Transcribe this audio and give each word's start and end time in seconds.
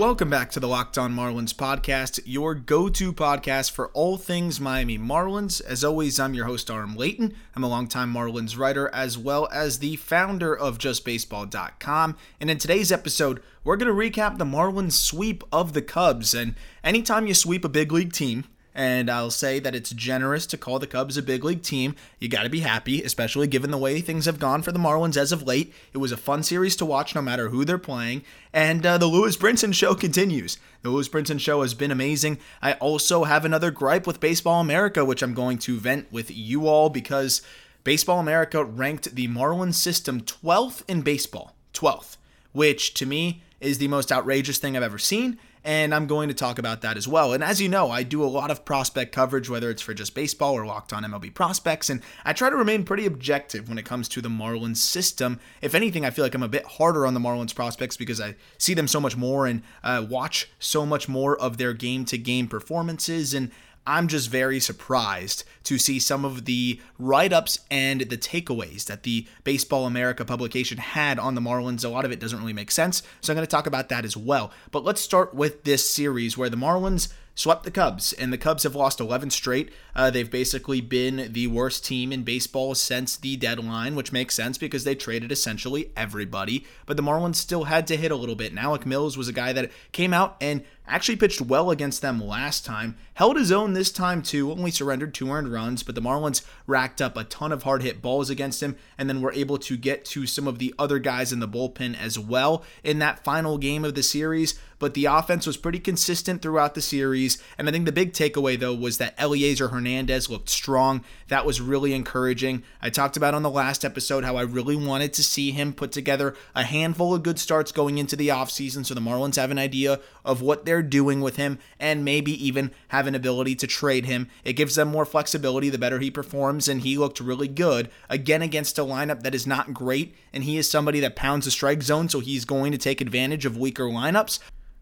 Welcome 0.00 0.30
back 0.30 0.50
to 0.52 0.60
the 0.60 0.66
Locked 0.66 0.96
On 0.96 1.14
Marlins 1.14 1.52
podcast, 1.52 2.20
your 2.24 2.54
go 2.54 2.88
to 2.88 3.12
podcast 3.12 3.72
for 3.72 3.88
all 3.88 4.16
things 4.16 4.58
Miami 4.58 4.96
Marlins. 4.96 5.60
As 5.62 5.84
always, 5.84 6.18
I'm 6.18 6.32
your 6.32 6.46
host, 6.46 6.70
Aram 6.70 6.96
Leighton. 6.96 7.34
I'm 7.54 7.64
a 7.64 7.68
longtime 7.68 8.10
Marlins 8.10 8.56
writer 8.56 8.88
as 8.94 9.18
well 9.18 9.46
as 9.52 9.80
the 9.80 9.96
founder 9.96 10.56
of 10.56 10.78
JustBaseball.com. 10.78 12.16
And 12.40 12.50
in 12.50 12.56
today's 12.56 12.90
episode, 12.90 13.42
we're 13.62 13.76
going 13.76 13.94
to 13.94 14.20
recap 14.20 14.38
the 14.38 14.46
Marlins 14.46 14.92
sweep 14.92 15.44
of 15.52 15.74
the 15.74 15.82
Cubs. 15.82 16.32
And 16.32 16.54
anytime 16.82 17.26
you 17.26 17.34
sweep 17.34 17.62
a 17.66 17.68
big 17.68 17.92
league 17.92 18.14
team, 18.14 18.46
and 18.74 19.10
I'll 19.10 19.30
say 19.30 19.58
that 19.58 19.74
it's 19.74 19.90
generous 19.90 20.46
to 20.46 20.56
call 20.56 20.78
the 20.78 20.86
Cubs 20.86 21.16
a 21.16 21.22
big 21.22 21.44
league 21.44 21.62
team. 21.62 21.96
You 22.18 22.28
got 22.28 22.44
to 22.44 22.48
be 22.48 22.60
happy, 22.60 23.02
especially 23.02 23.46
given 23.46 23.70
the 23.70 23.78
way 23.78 24.00
things 24.00 24.26
have 24.26 24.38
gone 24.38 24.62
for 24.62 24.72
the 24.72 24.78
Marlins 24.78 25.16
as 25.16 25.32
of 25.32 25.46
late. 25.46 25.72
It 25.92 25.98
was 25.98 26.12
a 26.12 26.16
fun 26.16 26.42
series 26.42 26.76
to 26.76 26.86
watch 26.86 27.14
no 27.14 27.22
matter 27.22 27.48
who 27.48 27.64
they're 27.64 27.78
playing. 27.78 28.22
And 28.52 28.86
uh, 28.86 28.98
the 28.98 29.06
Lewis 29.06 29.36
Brinson 29.36 29.74
show 29.74 29.94
continues. 29.94 30.58
The 30.82 30.90
Lewis 30.90 31.08
Brinson 31.08 31.40
show 31.40 31.62
has 31.62 31.74
been 31.74 31.90
amazing. 31.90 32.38
I 32.62 32.74
also 32.74 33.24
have 33.24 33.44
another 33.44 33.70
gripe 33.70 34.06
with 34.06 34.20
Baseball 34.20 34.60
America, 34.60 35.04
which 35.04 35.22
I'm 35.22 35.34
going 35.34 35.58
to 35.58 35.78
vent 35.78 36.10
with 36.12 36.30
you 36.30 36.68
all 36.68 36.90
because 36.90 37.42
Baseball 37.82 38.20
America 38.20 38.64
ranked 38.64 39.14
the 39.14 39.28
Marlins 39.28 39.74
system 39.74 40.20
12th 40.20 40.82
in 40.88 41.02
baseball. 41.02 41.56
12th, 41.74 42.16
which 42.52 42.94
to 42.94 43.06
me 43.06 43.42
is 43.60 43.78
the 43.78 43.88
most 43.88 44.10
outrageous 44.12 44.58
thing 44.58 44.76
I've 44.76 44.82
ever 44.82 44.98
seen 44.98 45.38
and 45.64 45.94
I'm 45.94 46.06
going 46.06 46.28
to 46.28 46.34
talk 46.34 46.58
about 46.58 46.80
that 46.82 46.96
as 46.96 47.06
well. 47.06 47.32
And 47.32 47.44
as 47.44 47.60
you 47.60 47.68
know, 47.68 47.90
I 47.90 48.02
do 48.02 48.22
a 48.22 48.26
lot 48.26 48.50
of 48.50 48.64
prospect 48.64 49.12
coverage, 49.12 49.48
whether 49.48 49.70
it's 49.70 49.82
for 49.82 49.94
just 49.94 50.14
baseball 50.14 50.54
or 50.54 50.64
locked 50.64 50.92
on 50.92 51.04
MLB 51.04 51.34
prospects, 51.34 51.90
and 51.90 52.02
I 52.24 52.32
try 52.32 52.50
to 52.50 52.56
remain 52.56 52.84
pretty 52.84 53.06
objective 53.06 53.68
when 53.68 53.78
it 53.78 53.84
comes 53.84 54.08
to 54.10 54.20
the 54.20 54.28
Marlins 54.28 54.78
system. 54.78 55.40
If 55.60 55.74
anything, 55.74 56.04
I 56.04 56.10
feel 56.10 56.24
like 56.24 56.34
I'm 56.34 56.42
a 56.42 56.48
bit 56.48 56.64
harder 56.64 57.06
on 57.06 57.14
the 57.14 57.20
Marlins 57.20 57.54
prospects 57.54 57.96
because 57.96 58.20
I 58.20 58.36
see 58.58 58.74
them 58.74 58.88
so 58.88 59.00
much 59.00 59.16
more 59.16 59.46
and 59.46 59.62
uh, 59.84 60.06
watch 60.08 60.48
so 60.58 60.86
much 60.86 61.08
more 61.08 61.38
of 61.40 61.58
their 61.58 61.72
game 61.72 62.04
to 62.06 62.18
game 62.18 62.48
performances 62.48 63.34
and 63.34 63.50
I'm 63.90 64.06
just 64.06 64.30
very 64.30 64.60
surprised 64.60 65.42
to 65.64 65.76
see 65.76 65.98
some 65.98 66.24
of 66.24 66.44
the 66.44 66.80
write 66.96 67.32
ups 67.32 67.58
and 67.72 68.02
the 68.02 68.16
takeaways 68.16 68.84
that 68.84 69.02
the 69.02 69.26
Baseball 69.42 69.84
America 69.84 70.24
publication 70.24 70.78
had 70.78 71.18
on 71.18 71.34
the 71.34 71.40
Marlins. 71.40 71.84
A 71.84 71.88
lot 71.88 72.04
of 72.04 72.12
it 72.12 72.20
doesn't 72.20 72.38
really 72.38 72.52
make 72.52 72.70
sense, 72.70 73.02
so 73.20 73.32
I'm 73.32 73.36
going 73.36 73.46
to 73.46 73.50
talk 73.50 73.66
about 73.66 73.88
that 73.88 74.04
as 74.04 74.16
well. 74.16 74.52
But 74.70 74.84
let's 74.84 75.00
start 75.00 75.34
with 75.34 75.64
this 75.64 75.90
series 75.90 76.38
where 76.38 76.48
the 76.48 76.56
Marlins 76.56 77.12
swept 77.34 77.64
the 77.64 77.70
Cubs, 77.70 78.12
and 78.12 78.32
the 78.32 78.38
Cubs 78.38 78.64
have 78.64 78.74
lost 78.74 79.00
11 79.00 79.30
straight. 79.30 79.72
Uh, 79.96 80.10
they've 80.10 80.30
basically 80.30 80.80
been 80.80 81.32
the 81.32 81.46
worst 81.46 81.84
team 81.84 82.12
in 82.12 82.22
baseball 82.22 82.74
since 82.74 83.16
the 83.16 83.36
deadline, 83.36 83.96
which 83.96 84.12
makes 84.12 84.34
sense 84.34 84.58
because 84.58 84.84
they 84.84 84.94
traded 84.94 85.32
essentially 85.32 85.90
everybody. 85.96 86.66
But 86.86 86.96
the 86.96 87.02
Marlins 87.02 87.36
still 87.36 87.64
had 87.64 87.86
to 87.88 87.96
hit 87.96 88.12
a 88.12 88.16
little 88.16 88.36
bit. 88.36 88.50
And 88.50 88.58
Alec 88.58 88.84
Mills 88.86 89.16
was 89.16 89.28
a 89.28 89.32
guy 89.32 89.52
that 89.52 89.70
came 89.92 90.12
out 90.12 90.36
and 90.40 90.62
actually 90.90 91.16
pitched 91.16 91.40
well 91.40 91.70
against 91.70 92.02
them 92.02 92.20
last 92.20 92.64
time, 92.64 92.96
held 93.14 93.36
his 93.36 93.52
own 93.52 93.72
this 93.72 93.90
time 93.90 94.22
too, 94.22 94.50
only 94.50 94.70
surrendered 94.70 95.14
two 95.14 95.30
earned 95.30 95.52
runs, 95.52 95.82
but 95.82 95.94
the 95.94 96.02
Marlins 96.02 96.44
racked 96.66 97.00
up 97.00 97.16
a 97.16 97.24
ton 97.24 97.52
of 97.52 97.62
hard 97.62 97.82
hit 97.82 98.02
balls 98.02 98.30
against 98.30 98.62
him, 98.62 98.76
and 98.98 99.08
then 99.08 99.20
were 99.20 99.32
able 99.32 99.58
to 99.58 99.76
get 99.76 100.04
to 100.06 100.26
some 100.26 100.46
of 100.46 100.58
the 100.58 100.74
other 100.78 100.98
guys 100.98 101.32
in 101.32 101.40
the 101.40 101.48
bullpen 101.48 101.98
as 101.98 102.18
well 102.18 102.64
in 102.84 102.98
that 102.98 103.24
final 103.24 103.58
game 103.58 103.84
of 103.84 103.94
the 103.94 104.02
series 104.02 104.58
but 104.80 104.94
the 104.94 105.04
offense 105.04 105.46
was 105.46 105.56
pretty 105.56 105.78
consistent 105.78 106.42
throughout 106.42 106.74
the 106.74 106.80
series. 106.80 107.40
And 107.56 107.68
I 107.68 107.70
think 107.70 107.84
the 107.84 107.92
big 107.92 108.12
takeaway, 108.12 108.58
though, 108.58 108.74
was 108.74 108.98
that 108.98 109.16
Elieser 109.18 109.70
Hernandez 109.70 110.28
looked 110.28 110.48
strong. 110.48 111.04
That 111.28 111.46
was 111.46 111.60
really 111.60 111.92
encouraging. 111.92 112.64
I 112.82 112.90
talked 112.90 113.16
about 113.16 113.34
on 113.34 113.42
the 113.42 113.50
last 113.50 113.84
episode 113.84 114.24
how 114.24 114.36
I 114.36 114.42
really 114.42 114.74
wanted 114.74 115.12
to 115.12 115.22
see 115.22 115.52
him 115.52 115.74
put 115.74 115.92
together 115.92 116.34
a 116.54 116.64
handful 116.64 117.14
of 117.14 117.22
good 117.22 117.38
starts 117.38 117.70
going 117.70 117.98
into 117.98 118.16
the 118.16 118.28
offseason 118.28 118.84
so 118.84 118.94
the 118.94 119.00
Marlins 119.00 119.36
have 119.36 119.50
an 119.50 119.58
idea 119.58 120.00
of 120.24 120.40
what 120.40 120.64
they're 120.64 120.79
doing 120.82 121.20
with 121.20 121.36
him 121.36 121.58
and 121.78 122.04
maybe 122.04 122.32
even 122.44 122.70
have 122.88 123.06
an 123.06 123.14
ability 123.14 123.54
to 123.56 123.66
trade 123.66 124.06
him. 124.06 124.28
It 124.44 124.54
gives 124.54 124.74
them 124.74 124.88
more 124.88 125.04
flexibility 125.04 125.70
the 125.70 125.78
better 125.78 125.98
he 125.98 126.10
performs, 126.10 126.68
and 126.68 126.80
he 126.82 126.98
looked 126.98 127.20
really 127.20 127.48
good 127.48 127.90
again 128.08 128.42
against 128.42 128.78
a 128.78 128.82
lineup 128.82 129.22
that 129.22 129.34
is 129.34 129.46
not 129.46 129.74
great. 129.74 130.14
And 130.32 130.44
he 130.44 130.56
is 130.56 130.70
somebody 130.70 131.00
that 131.00 131.16
pounds 131.16 131.44
the 131.44 131.50
strike 131.50 131.82
zone, 131.82 132.08
so 132.08 132.20
he's 132.20 132.44
going 132.44 132.72
to 132.72 132.78
take 132.78 133.00
advantage 133.00 133.46
of 133.46 133.56
weaker 133.56 133.84
lineups. 133.84 134.38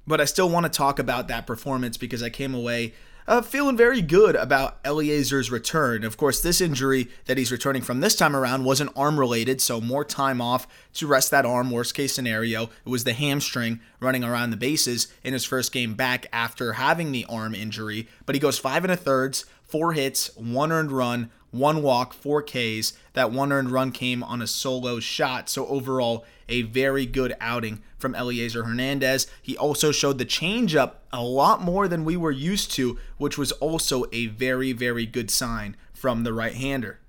But 0.07 0.21
I 0.23 0.25
still 0.25 0.49
want 0.49 0.65
to 0.65 0.71
talk 0.71 0.99
about 0.99 1.29
that 1.29 1.47
performance 1.47 1.99
because 1.99 2.23
I 2.23 2.31
came 2.31 2.55
away 2.55 2.95
uh, 3.29 3.43
feeling 3.43 3.77
very 3.77 4.01
good 4.01 4.35
about 4.35 4.83
Elieser's 4.85 5.51
return. 5.51 6.03
Of 6.03 6.17
course, 6.17 6.41
this 6.41 6.63
injury 6.63 7.09
that 7.27 7.37
he's 7.37 7.53
returning 7.53 7.83
from 7.83 8.01
this 8.01 8.17
time 8.17 8.35
around 8.35 8.65
wasn't 8.65 8.91
arm 8.97 9.21
related, 9.21 9.61
so 9.61 9.83
more 9.83 10.05
time 10.05 10.41
off 10.41 10.67
to 10.95 11.07
rest 11.07 11.31
that 11.31 11.45
arm, 11.45 11.71
worst 11.71 11.95
case 11.95 12.15
scenario. 12.15 12.65
It 12.65 12.89
was 12.89 13.05
the 13.05 13.13
hamstring 13.13 13.81
running 14.01 14.25
around 14.25 14.51
the 14.51 14.57
bases 14.57 15.09
in 15.23 15.35
his 15.35 15.45
first 15.45 15.73
game 15.73 15.95
back 15.95 16.27
after 16.33 16.73
having 16.73 17.13
the 17.13 17.27
arm 17.27 17.55
injury. 17.55 18.09
But 18.25 18.35
he 18.35 18.41
goes 18.41 18.59
five 18.59 18.83
and 18.83 18.93
a 18.93 18.97
thirds, 18.97 19.45
four 19.63 19.93
hits, 19.93 20.35
one 20.35 20.73
earned 20.73 20.91
run, 20.91 21.31
one 21.51 21.83
walk, 21.83 22.13
four 22.13 22.43
Ks. 22.43 22.93
That 23.15 23.31
one 23.31 23.53
earned 23.53 23.71
run 23.71 23.93
came 23.93 24.23
on 24.23 24.43
a 24.43 24.47
solo 24.47 25.01
shot. 25.01 25.49
So 25.49 25.67
overall, 25.67 26.25
a 26.49 26.63
very 26.63 27.07
good 27.07 27.35
outing 27.41 27.83
from 27.99 28.15
Elieser 28.15 28.65
Hernandez. 28.65 29.27
He 29.43 29.57
also 29.57 29.93
showed 29.93 30.19
the 30.19 30.25
changeup 30.25 30.95
a 31.13 31.23
lot 31.23 31.63
more 31.63 31.89
than 31.89 32.05
we 32.05 32.17
were 32.17 32.31
used 32.31 32.71
to, 32.73 32.99
which 33.17 33.37
was 33.37 33.53
also 33.53 34.05
a 34.13 34.27
very, 34.27 34.73
very 34.73 35.07
good 35.07 35.31
sign 35.31 35.77
from 35.93 36.25
the 36.25 36.33
right 36.33 36.55
hander. 36.55 37.01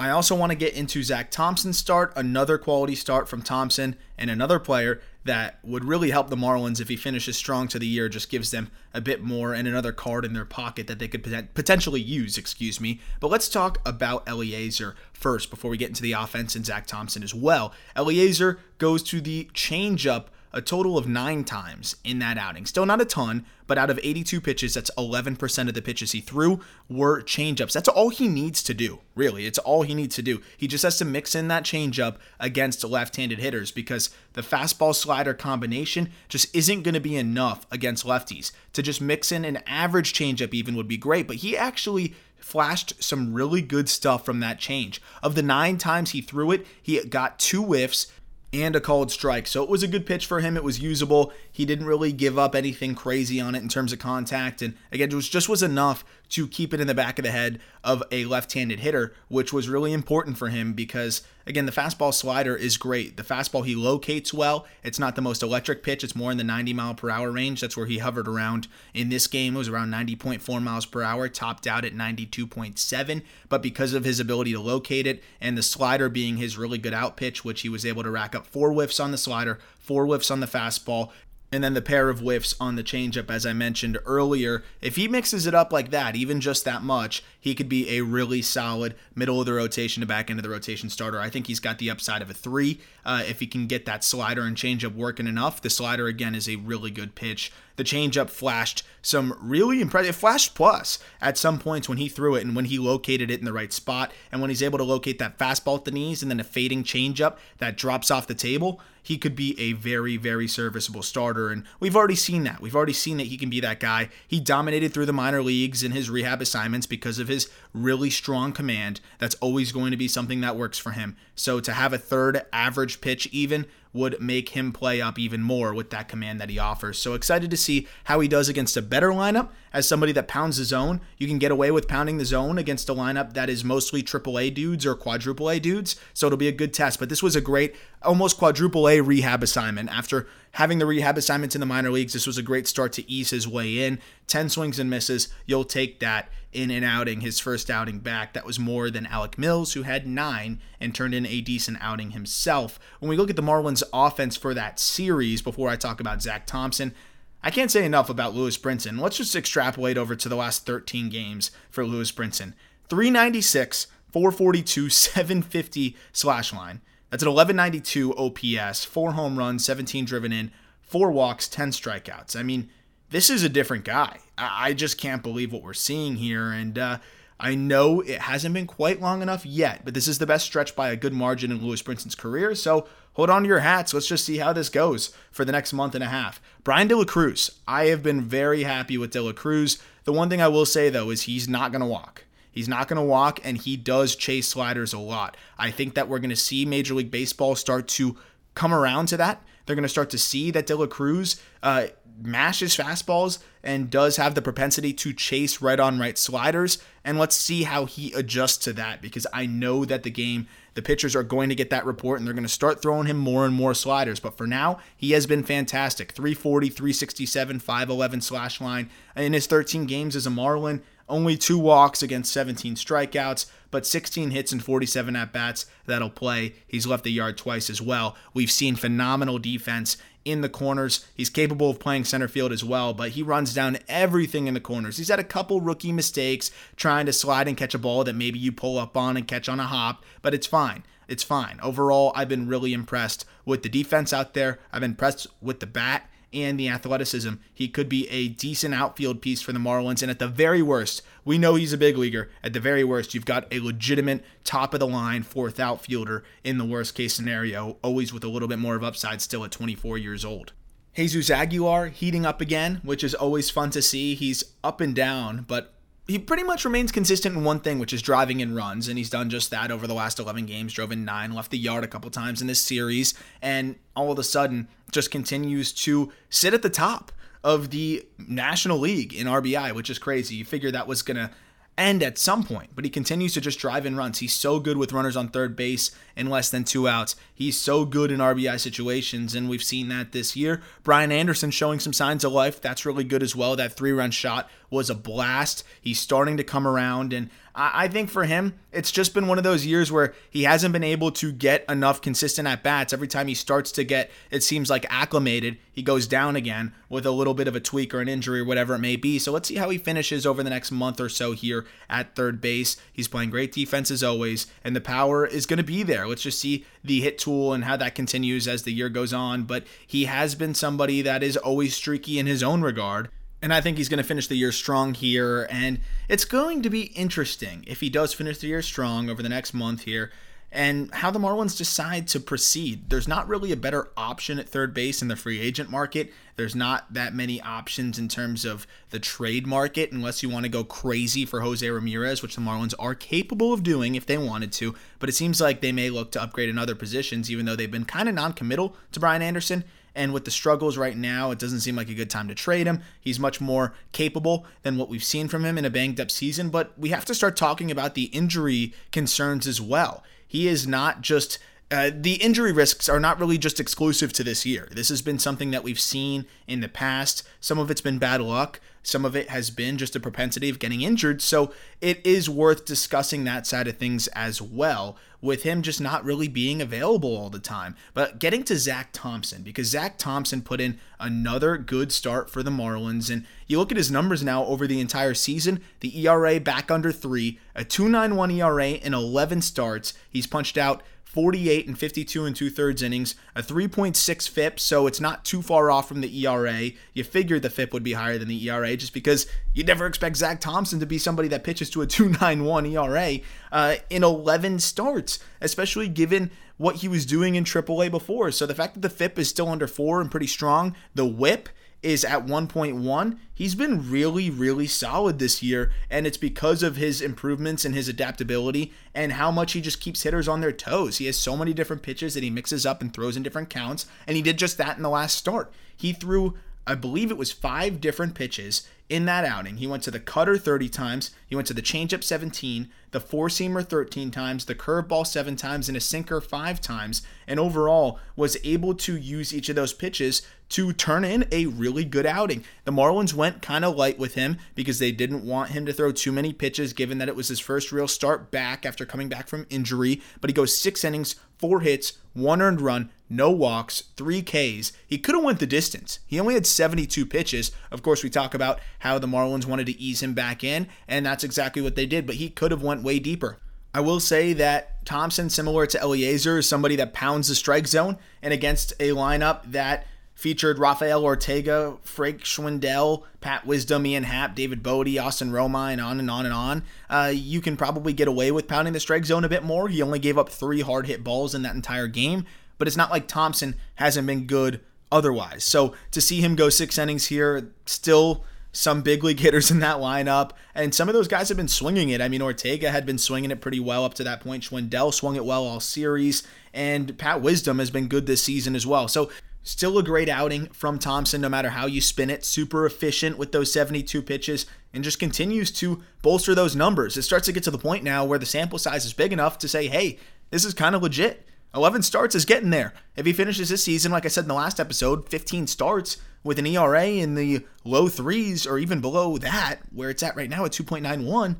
I 0.00 0.10
also 0.10 0.36
want 0.36 0.50
to 0.52 0.56
get 0.56 0.74
into 0.74 1.02
Zach 1.02 1.30
Thompson's 1.30 1.76
start, 1.76 2.12
another 2.14 2.56
quality 2.56 2.94
start 2.94 3.28
from 3.28 3.42
Thompson, 3.42 3.96
and 4.16 4.30
another 4.30 4.60
player 4.60 5.00
that 5.28 5.58
would 5.62 5.84
really 5.84 6.10
help 6.10 6.30
the 6.30 6.36
Marlins 6.36 6.80
if 6.80 6.88
he 6.88 6.96
finishes 6.96 7.36
strong 7.36 7.68
to 7.68 7.78
the 7.78 7.86
year, 7.86 8.08
just 8.08 8.30
gives 8.30 8.50
them 8.50 8.70
a 8.94 9.00
bit 9.00 9.22
more 9.22 9.52
and 9.52 9.68
another 9.68 9.92
card 9.92 10.24
in 10.24 10.32
their 10.32 10.46
pocket 10.46 10.86
that 10.86 10.98
they 10.98 11.06
could 11.06 11.22
potentially 11.52 12.00
use, 12.00 12.38
excuse 12.38 12.80
me. 12.80 12.98
But 13.20 13.30
let's 13.30 13.50
talk 13.50 13.78
about 13.86 14.24
Elieser 14.24 14.94
first 15.12 15.50
before 15.50 15.70
we 15.70 15.76
get 15.76 15.90
into 15.90 16.02
the 16.02 16.12
offense 16.12 16.56
and 16.56 16.64
Zach 16.64 16.86
Thompson 16.86 17.22
as 17.22 17.34
well. 17.34 17.74
Elieser 17.94 18.58
goes 18.78 19.02
to 19.02 19.20
the 19.20 19.50
changeup 19.52 20.28
a 20.52 20.62
total 20.62 20.96
of 20.96 21.06
nine 21.06 21.44
times 21.44 21.96
in 22.04 22.18
that 22.20 22.38
outing. 22.38 22.66
Still 22.66 22.86
not 22.86 23.00
a 23.00 23.04
ton, 23.04 23.44
but 23.66 23.78
out 23.78 23.90
of 23.90 24.00
82 24.02 24.40
pitches, 24.40 24.74
that's 24.74 24.90
11% 24.96 25.68
of 25.68 25.74
the 25.74 25.82
pitches 25.82 26.12
he 26.12 26.20
threw 26.20 26.60
were 26.88 27.22
changeups. 27.22 27.72
That's 27.72 27.88
all 27.88 28.08
he 28.08 28.28
needs 28.28 28.62
to 28.62 28.74
do, 28.74 29.00
really. 29.14 29.46
It's 29.46 29.58
all 29.58 29.82
he 29.82 29.94
needs 29.94 30.16
to 30.16 30.22
do. 30.22 30.40
He 30.56 30.66
just 30.66 30.84
has 30.84 30.98
to 30.98 31.04
mix 31.04 31.34
in 31.34 31.48
that 31.48 31.64
changeup 31.64 32.16
against 32.40 32.82
left 32.82 33.16
handed 33.16 33.38
hitters 33.38 33.70
because 33.70 34.10
the 34.32 34.42
fastball 34.42 34.94
slider 34.94 35.34
combination 35.34 36.10
just 36.28 36.54
isn't 36.56 36.82
going 36.82 36.94
to 36.94 37.00
be 37.00 37.16
enough 37.16 37.66
against 37.70 38.06
lefties. 38.06 38.52
To 38.72 38.82
just 38.82 39.00
mix 39.00 39.30
in 39.30 39.44
an 39.44 39.58
average 39.66 40.12
changeup, 40.12 40.54
even 40.54 40.76
would 40.76 40.88
be 40.88 40.96
great, 40.96 41.26
but 41.26 41.36
he 41.36 41.56
actually 41.56 42.14
flashed 42.38 43.02
some 43.02 43.34
really 43.34 43.60
good 43.60 43.88
stuff 43.88 44.24
from 44.24 44.40
that 44.40 44.58
change. 44.58 45.02
Of 45.22 45.34
the 45.34 45.42
nine 45.42 45.76
times 45.76 46.10
he 46.10 46.22
threw 46.22 46.50
it, 46.52 46.66
he 46.80 47.02
got 47.04 47.38
two 47.38 47.62
whiffs 47.62 48.06
and 48.52 48.74
a 48.74 48.80
called 48.80 49.10
strike. 49.10 49.46
So 49.46 49.62
it 49.62 49.68
was 49.68 49.82
a 49.82 49.88
good 49.88 50.06
pitch 50.06 50.26
for 50.26 50.40
him. 50.40 50.56
It 50.56 50.64
was 50.64 50.80
usable. 50.80 51.32
He 51.50 51.64
didn't 51.64 51.86
really 51.86 52.12
give 52.12 52.38
up 52.38 52.54
anything 52.54 52.94
crazy 52.94 53.40
on 53.40 53.54
it 53.54 53.62
in 53.62 53.68
terms 53.68 53.92
of 53.92 53.98
contact. 53.98 54.62
And 54.62 54.74
again, 54.90 55.10
it 55.10 55.14
was 55.14 55.28
just 55.28 55.48
was 55.48 55.62
enough 55.62 56.04
to 56.30 56.46
keep 56.46 56.72
it 56.72 56.80
in 56.80 56.86
the 56.86 56.94
back 56.94 57.18
of 57.18 57.24
the 57.24 57.30
head 57.30 57.60
of 57.84 58.02
a 58.10 58.24
left-handed 58.24 58.80
hitter, 58.80 59.14
which 59.28 59.52
was 59.52 59.68
really 59.68 59.92
important 59.92 60.38
for 60.38 60.48
him 60.48 60.72
because 60.72 61.22
again, 61.48 61.66
the 61.66 61.72
fastball 61.72 62.12
slider 62.12 62.54
is 62.54 62.76
great. 62.76 63.16
The 63.16 63.22
fastball 63.22 63.64
he 63.64 63.74
locates 63.74 64.32
well. 64.34 64.66
It's 64.84 64.98
not 64.98 65.16
the 65.16 65.22
most 65.22 65.42
electric 65.42 65.82
pitch. 65.82 66.04
It's 66.04 66.14
more 66.14 66.30
in 66.30 66.36
the 66.36 66.44
90 66.44 66.74
mile 66.74 66.94
per 66.94 67.10
hour 67.10 67.32
range. 67.32 67.62
That's 67.62 67.76
where 67.76 67.86
he 67.86 67.98
hovered 67.98 68.28
around 68.28 68.68
in 68.92 69.08
this 69.08 69.26
game. 69.26 69.54
It 69.54 69.58
was 69.58 69.68
around 69.68 69.90
90.4 69.90 70.62
miles 70.62 70.86
per 70.86 71.02
hour, 71.02 71.28
topped 71.28 71.66
out 71.66 71.84
at 71.84 71.94
92.7. 71.94 73.22
But 73.48 73.62
because 73.62 73.94
of 73.94 74.04
his 74.04 74.20
ability 74.20 74.52
to 74.52 74.60
locate 74.60 75.06
it 75.06 75.22
and 75.40 75.56
the 75.56 75.62
slider 75.62 76.08
being 76.08 76.36
his 76.36 76.58
really 76.58 76.78
good 76.78 76.94
out 76.94 77.16
pitch, 77.16 77.44
which 77.44 77.62
he 77.62 77.68
was 77.68 77.86
able 77.86 78.02
to 78.02 78.10
rack 78.10 78.34
up 78.34 78.46
four 78.46 78.72
whiffs 78.72 79.00
on 79.00 79.10
the 79.10 79.18
slider, 79.18 79.58
four 79.78 80.04
whiffs 80.04 80.30
on 80.30 80.40
the 80.40 80.46
fastball, 80.46 81.10
and 81.50 81.64
then 81.64 81.74
the 81.74 81.82
pair 81.82 82.10
of 82.10 82.20
whiffs 82.20 82.54
on 82.60 82.76
the 82.76 82.82
changeup, 82.82 83.30
as 83.30 83.46
I 83.46 83.52
mentioned 83.52 83.98
earlier. 84.04 84.62
If 84.82 84.96
he 84.96 85.08
mixes 85.08 85.46
it 85.46 85.54
up 85.54 85.72
like 85.72 85.90
that, 85.90 86.14
even 86.14 86.40
just 86.40 86.64
that 86.64 86.82
much, 86.82 87.24
he 87.40 87.54
could 87.54 87.68
be 87.68 87.88
a 87.96 88.02
really 88.02 88.42
solid 88.42 88.94
middle 89.14 89.40
of 89.40 89.46
the 89.46 89.54
rotation 89.54 90.02
to 90.02 90.06
back 90.06 90.28
end 90.28 90.38
of 90.38 90.42
the 90.42 90.50
rotation 90.50 90.90
starter. 90.90 91.18
I 91.18 91.30
think 91.30 91.46
he's 91.46 91.60
got 91.60 91.78
the 91.78 91.90
upside 91.90 92.20
of 92.20 92.28
a 92.28 92.34
three. 92.34 92.80
Uh, 93.04 93.22
if 93.26 93.40
he 93.40 93.46
can 93.46 93.66
get 93.66 93.86
that 93.86 94.04
slider 94.04 94.42
and 94.42 94.56
changeup 94.56 94.94
working 94.94 95.26
enough, 95.26 95.62
the 95.62 95.70
slider 95.70 96.06
again 96.06 96.34
is 96.34 96.48
a 96.48 96.56
really 96.56 96.90
good 96.90 97.14
pitch 97.14 97.50
The 97.76 97.84
changeup 97.84 98.28
flashed 98.28 98.82
some 99.00 99.38
really 99.40 99.80
impressive, 99.80 100.16
flashed 100.16 100.54
plus 100.54 100.98
at 101.20 101.38
some 101.38 101.58
points 101.60 101.88
when 101.88 101.98
he 101.98 102.08
threw 102.08 102.34
it 102.34 102.44
and 102.44 102.56
when 102.56 102.66
he 102.66 102.78
located 102.78 103.30
it 103.30 103.38
in 103.38 103.44
the 103.44 103.52
right 103.52 103.72
spot. 103.72 104.12
And 104.32 104.40
when 104.40 104.50
he's 104.50 104.62
able 104.64 104.78
to 104.78 104.84
locate 104.84 105.18
that 105.20 105.38
fastball 105.38 105.78
at 105.78 105.84
the 105.84 105.92
knees 105.92 106.20
and 106.20 106.30
then 106.30 106.40
a 106.40 106.44
fading 106.44 106.82
changeup 106.82 107.38
that 107.58 107.76
drops 107.76 108.10
off 108.10 108.26
the 108.26 108.34
table, 108.34 108.80
he 109.08 109.16
could 109.16 109.34
be 109.34 109.58
a 109.58 109.72
very, 109.72 110.18
very 110.18 110.46
serviceable 110.46 111.02
starter. 111.02 111.48
And 111.48 111.64
we've 111.80 111.96
already 111.96 112.14
seen 112.14 112.44
that. 112.44 112.60
We've 112.60 112.76
already 112.76 112.92
seen 112.92 113.16
that 113.16 113.28
he 113.28 113.38
can 113.38 113.48
be 113.48 113.58
that 113.60 113.80
guy. 113.80 114.10
He 114.26 114.38
dominated 114.38 114.92
through 114.92 115.06
the 115.06 115.14
minor 115.14 115.42
leagues 115.42 115.82
in 115.82 115.92
his 115.92 116.10
rehab 116.10 116.42
assignments 116.42 116.86
because 116.86 117.18
of 117.18 117.26
his 117.26 117.48
really 117.72 118.10
strong 118.10 118.52
command. 118.52 119.00
That's 119.18 119.34
always 119.36 119.72
going 119.72 119.92
to 119.92 119.96
be 119.96 120.08
something 120.08 120.42
that 120.42 120.58
works 120.58 120.76
for 120.76 120.90
him. 120.90 121.16
So 121.34 121.58
to 121.58 121.72
have 121.72 121.94
a 121.94 121.98
third 121.98 122.42
average 122.52 123.00
pitch 123.00 123.26
even 123.32 123.64
would 123.92 124.20
make 124.20 124.50
him 124.50 124.72
play 124.72 125.00
up 125.00 125.18
even 125.18 125.42
more 125.42 125.74
with 125.74 125.90
that 125.90 126.08
command 126.08 126.40
that 126.40 126.50
he 126.50 126.58
offers. 126.58 126.98
So 126.98 127.14
excited 127.14 127.50
to 127.50 127.56
see 127.56 127.86
how 128.04 128.20
he 128.20 128.28
does 128.28 128.48
against 128.48 128.76
a 128.76 128.82
better 128.82 129.10
lineup. 129.10 129.50
As 129.72 129.86
somebody 129.86 130.12
that 130.12 130.28
pounds 130.28 130.56
the 130.56 130.64
zone, 130.64 131.00
you 131.18 131.26
can 131.26 131.38
get 131.38 131.52
away 131.52 131.70
with 131.70 131.88
pounding 131.88 132.18
the 132.18 132.24
zone 132.24 132.58
against 132.58 132.88
a 132.88 132.94
lineup 132.94 133.34
that 133.34 133.50
is 133.50 133.64
mostly 133.64 134.02
AAA 134.02 134.54
dudes 134.54 134.86
or 134.86 134.94
quadruple 134.94 135.50
A 135.50 135.58
dudes. 135.58 135.96
So 136.14 136.26
it'll 136.26 136.38
be 136.38 136.48
a 136.48 136.52
good 136.52 136.72
test. 136.72 136.98
But 136.98 137.08
this 137.08 137.22
was 137.22 137.36
a 137.36 137.40
great, 137.40 137.76
almost 138.02 138.38
quadruple 138.38 138.88
A 138.88 139.00
rehab 139.00 139.42
assignment. 139.42 139.90
After 139.90 140.26
having 140.52 140.78
the 140.78 140.86
rehab 140.86 141.18
assignments 141.18 141.54
in 141.54 141.60
the 141.60 141.66
minor 141.66 141.90
leagues, 141.90 142.14
this 142.14 142.26
was 142.26 142.38
a 142.38 142.42
great 142.42 142.66
start 142.66 142.92
to 142.94 143.10
ease 143.10 143.30
his 143.30 143.46
way 143.46 143.84
in. 143.84 143.98
10 144.26 144.48
swings 144.48 144.78
and 144.78 144.88
misses. 144.88 145.28
You'll 145.46 145.64
take 145.64 146.00
that 146.00 146.30
in 146.52 146.70
an 146.70 146.84
outing, 146.84 147.20
his 147.20 147.38
first 147.38 147.70
outing 147.70 147.98
back. 147.98 148.32
That 148.32 148.46
was 148.46 148.58
more 148.58 148.90
than 148.90 149.06
Alec 149.06 149.38
Mills, 149.38 149.74
who 149.74 149.82
had 149.82 150.06
nine 150.06 150.60
and 150.80 150.94
turned 150.94 151.14
in 151.14 151.26
a 151.26 151.40
decent 151.40 151.78
outing 151.80 152.12
himself. 152.12 152.78
When 153.00 153.08
we 153.08 153.16
look 153.16 153.30
at 153.30 153.36
the 153.36 153.42
Marlins 153.42 153.82
offense 153.92 154.36
for 154.36 154.54
that 154.54 154.78
series, 154.78 155.42
before 155.42 155.68
I 155.68 155.76
talk 155.76 156.00
about 156.00 156.22
Zach 156.22 156.46
Thompson, 156.46 156.94
I 157.42 157.50
can't 157.50 157.70
say 157.70 157.84
enough 157.84 158.10
about 158.10 158.34
Lewis 158.34 158.58
Brinson. 158.58 158.98
Let's 158.98 159.16
just 159.16 159.36
extrapolate 159.36 159.96
over 159.96 160.16
to 160.16 160.28
the 160.28 160.36
last 160.36 160.66
13 160.66 161.08
games 161.08 161.50
for 161.70 161.86
Lewis 161.86 162.10
Brinson 162.10 162.54
396, 162.88 163.86
442, 164.10 164.88
750 164.88 165.96
slash 166.12 166.52
line. 166.52 166.80
That's 167.10 167.22
an 167.22 167.30
1192 167.32 168.14
OPS, 168.16 168.84
four 168.84 169.12
home 169.12 169.38
runs, 169.38 169.64
17 169.64 170.04
driven 170.04 170.32
in, 170.32 170.50
four 170.80 171.10
walks, 171.10 171.48
10 171.48 171.70
strikeouts. 171.70 172.36
I 172.36 172.42
mean, 172.42 172.68
this 173.10 173.30
is 173.30 173.42
a 173.42 173.48
different 173.48 173.84
guy. 173.84 174.18
I 174.36 174.72
just 174.72 174.98
can't 174.98 175.22
believe 175.22 175.52
what 175.52 175.62
we're 175.62 175.74
seeing 175.74 176.16
here. 176.16 176.50
And 176.50 176.78
uh, 176.78 176.98
I 177.40 177.54
know 177.54 178.00
it 178.00 178.20
hasn't 178.20 178.54
been 178.54 178.66
quite 178.66 179.00
long 179.00 179.22
enough 179.22 179.46
yet, 179.46 179.82
but 179.84 179.94
this 179.94 180.08
is 180.08 180.18
the 180.18 180.26
best 180.26 180.46
stretch 180.46 180.76
by 180.76 180.90
a 180.90 180.96
good 180.96 181.12
margin 181.12 181.50
in 181.50 181.64
Lewis 181.64 181.82
Brinson's 181.82 182.14
career. 182.14 182.54
So 182.54 182.86
hold 183.14 183.30
on 183.30 183.42
to 183.42 183.48
your 183.48 183.60
hats. 183.60 183.94
Let's 183.94 184.08
just 184.08 184.24
see 184.24 184.38
how 184.38 184.52
this 184.52 184.68
goes 184.68 185.14
for 185.30 185.44
the 185.44 185.52
next 185.52 185.72
month 185.72 185.94
and 185.94 186.04
a 186.04 186.08
half. 186.08 186.40
Bryan 186.64 186.88
De 186.88 186.96
La 186.96 187.04
Cruz. 187.04 187.50
I 187.66 187.86
have 187.86 188.02
been 188.02 188.22
very 188.22 188.64
happy 188.64 188.98
with 188.98 189.12
De 189.12 189.22
La 189.22 189.32
Cruz. 189.32 189.78
The 190.04 190.12
one 190.12 190.28
thing 190.28 190.42
I 190.42 190.48
will 190.48 190.66
say, 190.66 190.90
though, 190.90 191.10
is 191.10 191.22
he's 191.22 191.48
not 191.48 191.72
going 191.72 191.82
to 191.82 191.86
walk. 191.86 192.24
He's 192.50 192.68
not 192.68 192.88
going 192.88 192.96
to 192.96 193.06
walk, 193.06 193.38
and 193.44 193.56
he 193.56 193.76
does 193.76 194.16
chase 194.16 194.48
sliders 194.48 194.92
a 194.92 194.98
lot. 194.98 195.36
I 195.58 195.70
think 195.70 195.94
that 195.94 196.08
we're 196.08 196.18
going 196.18 196.30
to 196.30 196.36
see 196.36 196.64
Major 196.64 196.94
League 196.94 197.10
Baseball 197.10 197.54
start 197.54 197.86
to 197.88 198.16
come 198.54 198.74
around 198.74 199.06
to 199.06 199.16
that. 199.18 199.42
They're 199.64 199.76
going 199.76 199.84
to 199.84 199.88
start 199.88 200.10
to 200.10 200.18
see 200.18 200.50
that 200.50 200.66
De 200.66 200.74
La 200.74 200.86
Cruz 200.86 201.40
uh, 201.62 201.88
mashes 202.20 202.76
fastballs 202.76 203.38
and 203.62 203.90
does 203.90 204.16
have 204.16 204.34
the 204.34 204.42
propensity 204.42 204.92
to 204.92 205.12
chase 205.12 205.60
right 205.60 205.78
on 205.78 205.98
right 205.98 206.16
sliders. 206.16 206.78
And 207.04 207.18
let's 207.18 207.36
see 207.36 207.64
how 207.64 207.84
he 207.84 208.12
adjusts 208.12 208.58
to 208.58 208.72
that 208.74 209.02
because 209.02 209.26
I 209.32 209.46
know 209.46 209.84
that 209.84 210.02
the 210.02 210.10
game, 210.10 210.46
the 210.74 210.82
pitchers 210.82 211.16
are 211.16 211.22
going 211.22 211.48
to 211.48 211.54
get 211.54 211.70
that 211.70 211.86
report 211.86 212.18
and 212.18 212.26
they're 212.26 212.34
going 212.34 212.42
to 212.44 212.48
start 212.48 212.82
throwing 212.82 213.06
him 213.06 213.18
more 213.18 213.44
and 213.44 213.54
more 213.54 213.74
sliders. 213.74 214.20
But 214.20 214.36
for 214.36 214.46
now, 214.46 214.78
he 214.96 215.12
has 215.12 215.26
been 215.26 215.42
fantastic 215.42 216.12
340, 216.12 216.68
367, 216.68 217.60
511 217.60 218.20
slash 218.20 218.60
line 218.60 218.90
in 219.16 219.32
his 219.32 219.46
13 219.46 219.86
games 219.86 220.16
as 220.16 220.26
a 220.26 220.30
Marlin. 220.30 220.82
Only 221.08 221.38
two 221.38 221.58
walks 221.58 222.02
against 222.02 222.32
17 222.32 222.74
strikeouts, 222.74 223.46
but 223.70 223.86
16 223.86 224.30
hits 224.30 224.52
and 224.52 224.62
47 224.62 225.16
at 225.16 225.32
bats 225.32 225.64
that'll 225.86 226.10
play. 226.10 226.54
He's 226.66 226.86
left 226.86 227.04
the 227.04 227.10
yard 227.10 227.38
twice 227.38 227.70
as 227.70 227.80
well. 227.80 228.14
We've 228.34 228.50
seen 228.50 228.76
phenomenal 228.76 229.38
defense 229.38 229.96
in 230.24 230.40
the 230.40 230.48
corners. 230.48 231.06
He's 231.14 231.30
capable 231.30 231.70
of 231.70 231.78
playing 231.78 232.04
center 232.04 232.28
field 232.28 232.52
as 232.52 232.64
well, 232.64 232.94
but 232.94 233.10
he 233.10 233.22
runs 233.22 233.54
down 233.54 233.78
everything 233.88 234.46
in 234.46 234.54
the 234.54 234.60
corners. 234.60 234.98
He's 234.98 235.08
had 235.08 235.18
a 235.18 235.24
couple 235.24 235.60
rookie 235.60 235.92
mistakes 235.92 236.50
trying 236.76 237.06
to 237.06 237.12
slide 237.12 237.48
and 237.48 237.56
catch 237.56 237.74
a 237.74 237.78
ball 237.78 238.04
that 238.04 238.14
maybe 238.14 238.38
you 238.38 238.52
pull 238.52 238.78
up 238.78 238.96
on 238.96 239.16
and 239.16 239.26
catch 239.26 239.48
on 239.48 239.60
a 239.60 239.64
hop, 239.64 240.04
but 240.22 240.34
it's 240.34 240.46
fine. 240.46 240.84
It's 241.08 241.22
fine. 241.22 241.58
Overall, 241.62 242.12
I've 242.14 242.28
been 242.28 242.48
really 242.48 242.74
impressed 242.74 243.24
with 243.46 243.62
the 243.62 243.68
defense 243.70 244.12
out 244.12 244.34
there. 244.34 244.58
I've 244.72 244.82
been 244.82 244.90
impressed 244.90 245.26
with 245.40 245.60
the 245.60 245.66
bat 245.66 246.08
and 246.32 246.58
the 246.58 246.68
athleticism. 246.68 247.34
He 247.52 247.68
could 247.68 247.88
be 247.88 248.08
a 248.08 248.28
decent 248.28 248.74
outfield 248.74 249.22
piece 249.22 249.40
for 249.40 249.52
the 249.52 249.58
Marlins. 249.58 250.02
And 250.02 250.10
at 250.10 250.18
the 250.18 250.28
very 250.28 250.62
worst, 250.62 251.02
we 251.24 251.38
know 251.38 251.54
he's 251.54 251.72
a 251.72 251.78
big 251.78 251.96
leaguer. 251.96 252.30
At 252.42 252.52
the 252.52 252.60
very 252.60 252.84
worst, 252.84 253.14
you've 253.14 253.24
got 253.24 253.52
a 253.52 253.60
legitimate 253.60 254.24
top 254.44 254.74
of 254.74 254.80
the 254.80 254.86
line 254.86 255.22
fourth 255.22 255.58
outfielder 255.58 256.24
in 256.44 256.58
the 256.58 256.64
worst 256.64 256.94
case 256.94 257.14
scenario, 257.14 257.76
always 257.82 258.12
with 258.12 258.24
a 258.24 258.28
little 258.28 258.48
bit 258.48 258.58
more 258.58 258.76
of 258.76 258.84
upside 258.84 259.20
still 259.22 259.44
at 259.44 259.50
24 259.50 259.98
years 259.98 260.24
old. 260.24 260.52
Jesus 260.94 261.30
Aguilar 261.30 261.88
heating 261.88 262.26
up 262.26 262.40
again, 262.40 262.80
which 262.82 263.04
is 263.04 263.14
always 263.14 263.50
fun 263.50 263.70
to 263.70 263.80
see. 263.80 264.16
He's 264.16 264.42
up 264.64 264.80
and 264.80 264.96
down, 264.96 265.44
but 265.46 265.72
he 266.08 266.18
pretty 266.18 266.42
much 266.42 266.64
remains 266.64 266.90
consistent 266.90 267.36
in 267.36 267.44
one 267.44 267.60
thing, 267.60 267.78
which 267.78 267.92
is 267.92 268.00
driving 268.00 268.40
in 268.40 268.54
runs, 268.54 268.88
and 268.88 268.96
he's 268.96 269.10
done 269.10 269.28
just 269.28 269.50
that 269.50 269.70
over 269.70 269.86
the 269.86 269.94
last 269.94 270.18
11 270.18 270.46
games. 270.46 270.72
Drove 270.72 270.90
in 270.90 271.04
nine, 271.04 271.32
left 271.32 271.50
the 271.50 271.58
yard 271.58 271.84
a 271.84 271.88
couple 271.88 272.10
times 272.10 272.40
in 272.40 272.46
this 272.46 272.60
series, 272.60 273.12
and 273.42 273.76
all 273.94 274.10
of 274.10 274.18
a 274.18 274.24
sudden 274.24 274.68
just 274.90 275.10
continues 275.10 275.70
to 275.70 276.10
sit 276.30 276.54
at 276.54 276.62
the 276.62 276.70
top 276.70 277.12
of 277.44 277.68
the 277.68 278.06
National 278.26 278.78
League 278.78 279.12
in 279.12 279.26
RBI, 279.26 279.74
which 279.74 279.90
is 279.90 279.98
crazy. 279.98 280.36
You 280.36 280.46
figure 280.46 280.70
that 280.70 280.86
was 280.86 281.02
to 281.02 281.30
end 281.76 282.02
at 282.02 282.18
some 282.18 282.42
point, 282.42 282.70
but 282.74 282.84
he 282.84 282.90
continues 282.90 283.34
to 283.34 283.40
just 283.40 283.58
drive 283.58 283.84
in 283.84 283.96
runs. 283.96 284.18
He's 284.18 284.32
so 284.32 284.58
good 284.58 284.78
with 284.78 284.92
runners 284.92 285.16
on 285.16 285.28
third 285.28 285.56
base 285.56 285.90
in 286.18 286.28
less 286.28 286.50
than 286.50 286.64
two 286.64 286.88
outs. 286.88 287.16
He's 287.32 287.58
so 287.58 287.84
good 287.84 288.10
in 288.10 288.18
RBI 288.18 288.58
situations, 288.58 289.34
and 289.34 289.48
we've 289.48 289.62
seen 289.62 289.88
that 289.88 290.12
this 290.12 290.36
year. 290.36 290.60
Brian 290.82 291.12
Anderson 291.12 291.50
showing 291.50 291.78
some 291.78 291.92
signs 291.92 292.24
of 292.24 292.32
life. 292.32 292.60
That's 292.60 292.84
really 292.84 293.04
good 293.04 293.22
as 293.22 293.36
well. 293.36 293.56
That 293.56 293.72
three 293.72 293.92
run 293.92 294.10
shot 294.10 294.50
was 294.68 294.90
a 294.90 294.94
blast. 294.94 295.64
He's 295.80 296.00
starting 296.00 296.36
to 296.36 296.44
come 296.44 296.66
around, 296.66 297.12
and 297.12 297.30
I 297.60 297.88
think 297.88 298.08
for 298.08 298.24
him, 298.24 298.54
it's 298.70 298.92
just 298.92 299.14
been 299.14 299.26
one 299.26 299.38
of 299.38 299.42
those 299.42 299.66
years 299.66 299.90
where 299.90 300.14
he 300.30 300.44
hasn't 300.44 300.72
been 300.72 300.84
able 300.84 301.10
to 301.12 301.32
get 301.32 301.64
enough 301.68 302.00
consistent 302.00 302.46
at 302.46 302.62
bats. 302.62 302.92
Every 302.92 303.08
time 303.08 303.26
he 303.26 303.34
starts 303.34 303.72
to 303.72 303.82
get, 303.82 304.12
it 304.30 304.44
seems 304.44 304.70
like 304.70 304.86
acclimated, 304.88 305.58
he 305.72 305.82
goes 305.82 306.06
down 306.06 306.36
again 306.36 306.72
with 306.88 307.04
a 307.04 307.10
little 307.10 307.34
bit 307.34 307.48
of 307.48 307.56
a 307.56 307.60
tweak 307.60 307.92
or 307.92 308.00
an 308.00 308.08
injury 308.08 308.40
or 308.40 308.44
whatever 308.44 308.76
it 308.76 308.80
may 308.80 308.94
be. 308.94 309.18
So 309.18 309.32
let's 309.32 309.48
see 309.48 309.56
how 309.56 309.70
he 309.70 309.78
finishes 309.78 310.24
over 310.24 310.44
the 310.44 310.50
next 310.50 310.70
month 310.70 311.00
or 311.00 311.08
so 311.08 311.32
here 311.32 311.66
at 311.90 312.14
third 312.14 312.40
base. 312.40 312.76
He's 312.92 313.08
playing 313.08 313.30
great 313.30 313.50
defense 313.50 313.90
as 313.90 314.04
always, 314.04 314.46
and 314.62 314.76
the 314.76 314.80
power 314.80 315.26
is 315.26 315.44
going 315.44 315.56
to 315.56 315.64
be 315.64 315.82
there. 315.82 316.06
Let's 316.08 316.22
just 316.22 316.40
see 316.40 316.64
the 316.82 317.00
hit 317.00 317.18
tool 317.18 317.52
and 317.52 317.64
how 317.64 317.76
that 317.76 317.94
continues 317.94 318.48
as 318.48 318.62
the 318.62 318.72
year 318.72 318.88
goes 318.88 319.12
on. 319.12 319.44
But 319.44 319.66
he 319.86 320.06
has 320.06 320.34
been 320.34 320.54
somebody 320.54 321.02
that 321.02 321.22
is 321.22 321.36
always 321.36 321.76
streaky 321.76 322.18
in 322.18 322.26
his 322.26 322.42
own 322.42 322.62
regard. 322.62 323.08
And 323.40 323.54
I 323.54 323.60
think 323.60 323.76
he's 323.76 323.88
going 323.88 323.98
to 323.98 324.04
finish 324.04 324.26
the 324.26 324.36
year 324.36 324.50
strong 324.50 324.94
here. 324.94 325.46
And 325.50 325.80
it's 326.08 326.24
going 326.24 326.62
to 326.62 326.70
be 326.70 326.82
interesting 326.82 327.64
if 327.68 327.80
he 327.80 327.88
does 327.88 328.12
finish 328.12 328.38
the 328.38 328.48
year 328.48 328.62
strong 328.62 329.08
over 329.08 329.22
the 329.22 329.28
next 329.28 329.54
month 329.54 329.82
here 329.82 330.10
and 330.50 330.92
how 330.94 331.10
the 331.10 331.18
Marlins 331.18 331.56
decide 331.56 332.08
to 332.08 332.20
proceed. 332.20 332.88
There's 332.88 333.06
not 333.06 333.28
really 333.28 333.52
a 333.52 333.56
better 333.56 333.90
option 333.96 334.38
at 334.38 334.48
third 334.48 334.72
base 334.72 335.02
in 335.02 335.08
the 335.08 335.16
free 335.16 335.40
agent 335.40 335.70
market. 335.70 336.10
There's 336.36 336.54
not 336.54 336.92
that 336.94 337.14
many 337.14 337.40
options 337.40 337.98
in 337.98 338.08
terms 338.08 338.44
of 338.44 338.66
the 338.90 338.98
trade 338.98 339.46
market 339.46 339.92
unless 339.92 340.22
you 340.22 340.30
want 340.30 340.44
to 340.44 340.48
go 340.48 340.64
crazy 340.64 341.26
for 341.26 341.42
Jose 341.42 341.68
Ramirez, 341.68 342.22
which 342.22 342.34
the 342.34 342.40
Marlins 342.40 342.74
are 342.78 342.94
capable 342.94 343.52
of 343.52 343.62
doing 343.62 343.94
if 343.94 344.06
they 344.06 344.16
wanted 344.16 344.52
to. 344.52 344.74
But 344.98 345.10
it 345.10 345.14
seems 345.14 345.40
like 345.40 345.60
they 345.60 345.72
may 345.72 345.90
look 345.90 346.12
to 346.12 346.22
upgrade 346.22 346.48
in 346.48 346.58
other 346.58 346.74
positions, 346.74 347.30
even 347.30 347.44
though 347.44 347.56
they've 347.56 347.70
been 347.70 347.84
kind 347.84 348.08
of 348.08 348.14
non 348.14 348.32
committal 348.32 348.74
to 348.92 349.00
Brian 349.00 349.22
Anderson. 349.22 349.64
And 349.94 350.14
with 350.14 350.24
the 350.24 350.30
struggles 350.30 350.78
right 350.78 350.96
now, 350.96 351.32
it 351.32 351.40
doesn't 351.40 351.60
seem 351.60 351.74
like 351.74 351.88
a 351.88 351.94
good 351.94 352.08
time 352.08 352.28
to 352.28 352.34
trade 352.34 352.68
him. 352.68 352.82
He's 353.00 353.18
much 353.18 353.40
more 353.40 353.74
capable 353.90 354.46
than 354.62 354.76
what 354.76 354.88
we've 354.88 355.02
seen 355.02 355.26
from 355.26 355.44
him 355.44 355.58
in 355.58 355.64
a 355.64 355.70
banged 355.70 355.98
up 355.98 356.10
season. 356.10 356.50
But 356.50 356.72
we 356.78 356.90
have 356.90 357.04
to 357.06 357.16
start 357.16 357.36
talking 357.36 357.68
about 357.68 357.94
the 357.94 358.04
injury 358.04 358.72
concerns 358.92 359.48
as 359.48 359.60
well. 359.60 360.04
He 360.28 360.46
is 360.46 360.66
not 360.66 361.00
just 361.00 361.38
uh, 361.70 361.90
the 361.94 362.14
injury 362.14 362.52
risks 362.52 362.88
are 362.88 363.00
not 363.00 363.18
really 363.20 363.36
just 363.36 363.60
exclusive 363.60 364.12
to 364.14 364.24
this 364.24 364.46
year. 364.46 364.68
This 364.70 364.88
has 364.88 365.02
been 365.02 365.18
something 365.18 365.50
that 365.50 365.62
we've 365.62 365.80
seen 365.80 366.24
in 366.46 366.60
the 366.60 366.68
past. 366.68 367.28
Some 367.40 367.58
of 367.58 367.70
it's 367.70 367.82
been 367.82 367.98
bad 367.98 368.22
luck, 368.22 368.60
some 368.82 369.04
of 369.04 369.14
it 369.14 369.28
has 369.28 369.50
been 369.50 369.76
just 369.76 369.94
a 369.94 370.00
propensity 370.00 370.48
of 370.48 370.58
getting 370.58 370.80
injured. 370.80 371.20
So 371.20 371.52
it 371.82 372.04
is 372.06 372.30
worth 372.30 372.64
discussing 372.64 373.24
that 373.24 373.46
side 373.46 373.68
of 373.68 373.76
things 373.76 374.06
as 374.08 374.40
well, 374.40 374.96
with 375.20 375.42
him 375.42 375.62
just 375.62 375.80
not 375.80 376.04
really 376.04 376.28
being 376.28 376.62
available 376.62 377.16
all 377.16 377.30
the 377.30 377.38
time. 377.38 377.74
But 377.94 378.18
getting 378.18 378.44
to 378.44 378.56
Zach 378.56 378.90
Thompson, 378.92 379.42
because 379.42 379.68
Zach 379.68 379.98
Thompson 379.98 380.42
put 380.42 380.60
in 380.60 380.78
another 381.00 381.56
good 381.56 381.92
start 381.92 382.30
for 382.30 382.42
the 382.42 382.50
Marlins. 382.50 383.10
And 383.10 383.24
You 383.46 383.58
look 383.58 383.70
at 383.70 383.78
his 383.78 383.90
numbers 383.90 384.22
now 384.22 384.44
over 384.44 384.66
the 384.66 384.80
entire 384.80 385.14
season, 385.14 385.60
the 385.80 386.06
ERA 386.06 386.38
back 386.38 386.70
under 386.70 386.92
3, 386.92 387.38
a 387.54 387.64
2.91 387.64 388.36
ERA 388.38 388.68
in 388.70 388.94
11 388.94 389.42
starts. 389.42 389.94
He's 390.10 390.26
punched 390.26 390.56
out 390.56 390.82
48 391.08 391.66
and 391.66 391.78
52 391.78 392.26
and 392.26 392.36
two 392.36 392.50
thirds 392.50 392.82
innings, 392.82 393.14
a 393.34 393.42
3.6 393.42 394.28
FIP, 394.28 394.60
so 394.60 394.86
it's 394.86 395.00
not 395.00 395.24
too 395.24 395.40
far 395.40 395.70
off 395.70 395.88
from 395.88 396.02
the 396.02 396.26
ERA. 396.26 396.70
You 396.92 397.02
figured 397.02 397.40
the 397.40 397.48
FIP 397.48 397.72
would 397.72 397.82
be 397.82 397.94
higher 397.94 398.18
than 398.18 398.28
the 398.28 398.48
ERA 398.48 398.76
just 398.76 398.92
because 398.92 399.26
you 399.54 399.64
never 399.64 399.86
expect 399.86 400.18
Zach 400.18 400.38
Thompson 400.38 400.80
to 400.80 400.86
be 400.86 400.98
somebody 400.98 401.28
that 401.28 401.44
pitches 401.44 401.70
to 401.70 401.80
a 401.80 401.86
2.91 401.88 402.70
ERA 402.72 403.24
uh, 403.50 403.76
in 403.88 404.04
11 404.04 404.58
starts, 404.58 405.18
especially 405.40 405.88
given 405.88 406.30
what 406.58 406.76
he 406.76 406.88
was 406.88 407.06
doing 407.06 407.36
in 407.36 407.44
AAA 407.44 407.90
before. 407.90 408.30
So 408.30 408.44
the 408.44 408.54
fact 408.54 408.74
that 408.74 408.82
the 408.82 408.90
FIP 408.90 409.18
is 409.18 409.30
still 409.30 409.48
under 409.48 409.66
four 409.66 410.02
and 410.02 410.10
pretty 410.10 410.26
strong, 410.26 410.76
the 410.94 411.06
WHIP 411.06 411.48
is 411.82 412.04
at 412.04 412.26
1.1. 412.26 413.18
He's 413.32 413.54
been 413.54 413.90
really, 413.90 414.30
really 414.30 414.66
solid 414.66 415.18
this 415.18 415.42
year, 415.42 415.70
and 415.88 416.06
it's 416.06 416.16
because 416.16 416.62
of 416.62 416.76
his 416.76 417.00
improvements 417.00 417.64
and 417.64 417.74
his 417.74 417.88
adaptability 417.88 418.72
and 418.94 419.12
how 419.12 419.30
much 419.30 419.52
he 419.52 419.60
just 419.60 419.80
keeps 419.80 420.02
hitters 420.02 420.28
on 420.28 420.40
their 420.40 420.52
toes. 420.52 420.98
He 420.98 421.06
has 421.06 421.16
so 421.16 421.36
many 421.36 421.52
different 421.52 421.82
pitches 421.82 422.14
that 422.14 422.22
he 422.22 422.30
mixes 422.30 422.66
up 422.66 422.80
and 422.80 422.92
throws 422.92 423.16
in 423.16 423.22
different 423.22 423.50
counts, 423.50 423.86
and 424.06 424.16
he 424.16 424.22
did 424.22 424.38
just 424.38 424.58
that 424.58 424.76
in 424.76 424.82
the 424.82 424.90
last 424.90 425.16
start. 425.16 425.52
He 425.76 425.92
threw, 425.92 426.34
I 426.66 426.74
believe 426.74 427.10
it 427.10 427.16
was 427.16 427.30
five 427.30 427.80
different 427.80 428.14
pitches 428.14 428.66
in 428.88 429.04
that 429.04 429.24
outing. 429.24 429.58
He 429.58 429.66
went 429.66 429.82
to 429.84 429.90
the 429.90 430.00
cutter 430.00 430.36
30 430.36 430.68
times, 430.68 431.10
he 431.26 431.36
went 431.36 431.46
to 431.48 431.54
the 431.54 431.62
changeup 431.62 432.02
17, 432.02 432.68
the 432.90 433.00
four 433.00 433.28
seamer 433.28 433.66
13 433.66 434.10
times, 434.10 434.46
the 434.46 434.54
curveball 434.54 435.06
7 435.06 435.36
times, 435.36 435.68
and 435.68 435.76
a 435.76 435.80
sinker 435.80 436.20
5 436.20 436.60
times, 436.60 437.02
and 437.26 437.38
overall 437.38 437.98
was 438.16 438.38
able 438.44 438.74
to 438.74 438.96
use 438.96 439.34
each 439.34 439.48
of 439.48 439.56
those 439.56 439.74
pitches 439.74 440.22
to 440.50 440.72
turn 440.72 441.04
in 441.04 441.26
a 441.30 441.46
really 441.46 441.84
good 441.84 442.06
outing. 442.06 442.44
The 442.64 442.72
Marlins 442.72 443.14
went 443.14 443.42
kind 443.42 443.64
of 443.64 443.76
light 443.76 443.98
with 443.98 444.14
him 444.14 444.38
because 444.54 444.78
they 444.78 444.92
didn't 444.92 445.26
want 445.26 445.50
him 445.50 445.66
to 445.66 445.72
throw 445.72 445.92
too 445.92 446.12
many 446.12 446.32
pitches 446.32 446.72
given 446.72 446.98
that 446.98 447.08
it 447.08 447.16
was 447.16 447.28
his 447.28 447.40
first 447.40 447.70
real 447.70 447.88
start 447.88 448.30
back 448.30 448.64
after 448.64 448.86
coming 448.86 449.08
back 449.08 449.28
from 449.28 449.46
injury, 449.50 450.00
but 450.20 450.30
he 450.30 450.34
goes 450.34 450.56
6 450.56 450.84
innings, 450.84 451.16
4 451.38 451.60
hits, 451.60 451.94
1 452.14 452.42
earned 452.42 452.60
run, 452.60 452.90
no 453.10 453.30
walks, 453.30 453.84
3 453.96 454.22
Ks. 454.22 454.72
He 454.86 454.98
could 454.98 455.14
have 455.14 455.24
went 455.24 455.38
the 455.38 455.46
distance. 455.46 456.00
He 456.06 456.18
only 456.18 456.34
had 456.34 456.46
72 456.46 457.06
pitches. 457.06 457.52
Of 457.70 457.82
course, 457.82 458.02
we 458.02 458.10
talk 458.10 458.34
about 458.34 458.58
how 458.80 458.98
the 458.98 459.06
Marlins 459.06 459.46
wanted 459.46 459.66
to 459.66 459.80
ease 459.80 460.02
him 460.02 460.14
back 460.14 460.42
in, 460.42 460.66
and 460.86 461.04
that's 461.04 461.24
exactly 461.24 461.62
what 461.62 461.76
they 461.76 461.86
did, 461.86 462.06
but 462.06 462.16
he 462.16 462.30
could 462.30 462.50
have 462.50 462.62
went 462.62 462.82
way 462.82 462.98
deeper. 462.98 463.38
I 463.74 463.80
will 463.80 464.00
say 464.00 464.32
that 464.32 464.84
Thompson, 464.86 465.28
similar 465.28 465.66
to 465.66 465.78
Elieser, 465.78 466.38
is 466.38 466.48
somebody 466.48 466.74
that 466.76 466.94
pounds 466.94 467.28
the 467.28 467.34
strike 467.34 467.66
zone, 467.66 467.98
and 468.22 468.32
against 468.32 468.72
a 468.80 468.90
lineup 468.90 469.42
that 469.52 469.86
featured 470.18 470.58
Rafael 470.58 471.04
Ortega, 471.04 471.76
Frank 471.82 472.22
Schwindel, 472.22 473.04
Pat 473.20 473.46
Wisdom, 473.46 473.86
Ian 473.86 474.02
Happ, 474.02 474.34
David 474.34 474.64
Bote, 474.64 474.98
Austin 474.98 475.30
Romine, 475.30 475.74
and 475.74 475.80
on 475.80 476.00
and 476.00 476.10
on 476.10 476.24
and 476.24 476.34
on. 476.34 476.64
Uh, 476.90 477.12
you 477.14 477.40
can 477.40 477.56
probably 477.56 477.92
get 477.92 478.08
away 478.08 478.32
with 478.32 478.48
pounding 478.48 478.72
the 478.72 478.80
strike 478.80 479.04
zone 479.04 479.22
a 479.22 479.28
bit 479.28 479.44
more. 479.44 479.68
He 479.68 479.80
only 479.80 480.00
gave 480.00 480.18
up 480.18 480.28
three 480.28 480.60
hard 480.60 480.88
hit 480.88 481.04
balls 481.04 481.36
in 481.36 481.42
that 481.42 481.54
entire 481.54 481.86
game, 481.86 482.26
but 482.58 482.66
it's 482.66 482.76
not 482.76 482.90
like 482.90 483.06
Thompson 483.06 483.54
hasn't 483.76 484.08
been 484.08 484.26
good 484.26 484.60
otherwise. 484.90 485.44
So 485.44 485.74
to 485.92 486.00
see 486.00 486.20
him 486.20 486.34
go 486.34 486.48
six 486.48 486.78
innings 486.78 487.06
here, 487.06 487.52
still 487.64 488.24
some 488.50 488.82
big 488.82 489.04
league 489.04 489.20
hitters 489.20 489.52
in 489.52 489.60
that 489.60 489.76
lineup, 489.76 490.32
and 490.52 490.74
some 490.74 490.88
of 490.88 490.94
those 490.94 491.06
guys 491.06 491.28
have 491.28 491.38
been 491.38 491.46
swinging 491.46 491.90
it. 491.90 492.00
I 492.00 492.08
mean, 492.08 492.22
Ortega 492.22 492.72
had 492.72 492.84
been 492.84 492.98
swinging 492.98 493.30
it 493.30 493.40
pretty 493.40 493.60
well 493.60 493.84
up 493.84 493.94
to 493.94 494.02
that 494.02 494.20
point. 494.20 494.42
Schwindel 494.42 494.92
swung 494.92 495.14
it 495.14 495.24
well 495.24 495.44
all 495.44 495.60
series, 495.60 496.24
and 496.52 496.98
Pat 496.98 497.20
Wisdom 497.20 497.60
has 497.60 497.70
been 497.70 497.86
good 497.86 498.06
this 498.06 498.24
season 498.24 498.56
as 498.56 498.66
well. 498.66 498.88
So 498.88 499.12
Still 499.48 499.78
a 499.78 499.82
great 499.82 500.10
outing 500.10 500.48
from 500.48 500.78
Thompson, 500.78 501.22
no 501.22 501.30
matter 501.30 501.48
how 501.48 501.64
you 501.64 501.80
spin 501.80 502.10
it. 502.10 502.22
Super 502.22 502.66
efficient 502.66 503.16
with 503.16 503.32
those 503.32 503.50
72 503.50 504.02
pitches 504.02 504.44
and 504.74 504.84
just 504.84 504.98
continues 504.98 505.50
to 505.52 505.82
bolster 506.02 506.34
those 506.34 506.54
numbers. 506.54 506.98
It 506.98 507.02
starts 507.02 507.24
to 507.24 507.32
get 507.32 507.44
to 507.44 507.50
the 507.50 507.56
point 507.56 507.82
now 507.82 508.04
where 508.04 508.18
the 508.18 508.26
sample 508.26 508.58
size 508.58 508.84
is 508.84 508.92
big 508.92 509.10
enough 509.10 509.38
to 509.38 509.48
say, 509.48 509.68
hey, 509.68 509.98
this 510.28 510.44
is 510.44 510.52
kind 510.52 510.74
of 510.74 510.82
legit. 510.82 511.26
11 511.54 511.82
starts 511.82 512.14
is 512.14 512.26
getting 512.26 512.50
there. 512.50 512.74
If 512.94 513.06
he 513.06 513.14
finishes 513.14 513.48
this 513.48 513.64
season, 513.64 513.90
like 513.90 514.04
I 514.04 514.08
said 514.08 514.24
in 514.24 514.28
the 514.28 514.34
last 514.34 514.60
episode, 514.60 515.08
15 515.08 515.46
starts 515.46 515.96
with 516.22 516.38
an 516.38 516.46
ERA 516.46 516.84
in 516.84 517.14
the 517.14 517.46
low 517.64 517.88
threes 517.88 518.46
or 518.46 518.58
even 518.58 518.82
below 518.82 519.16
that, 519.16 519.60
where 519.72 519.88
it's 519.88 520.02
at 520.02 520.14
right 520.14 520.28
now 520.28 520.44
at 520.44 520.52
2.91, 520.52 521.36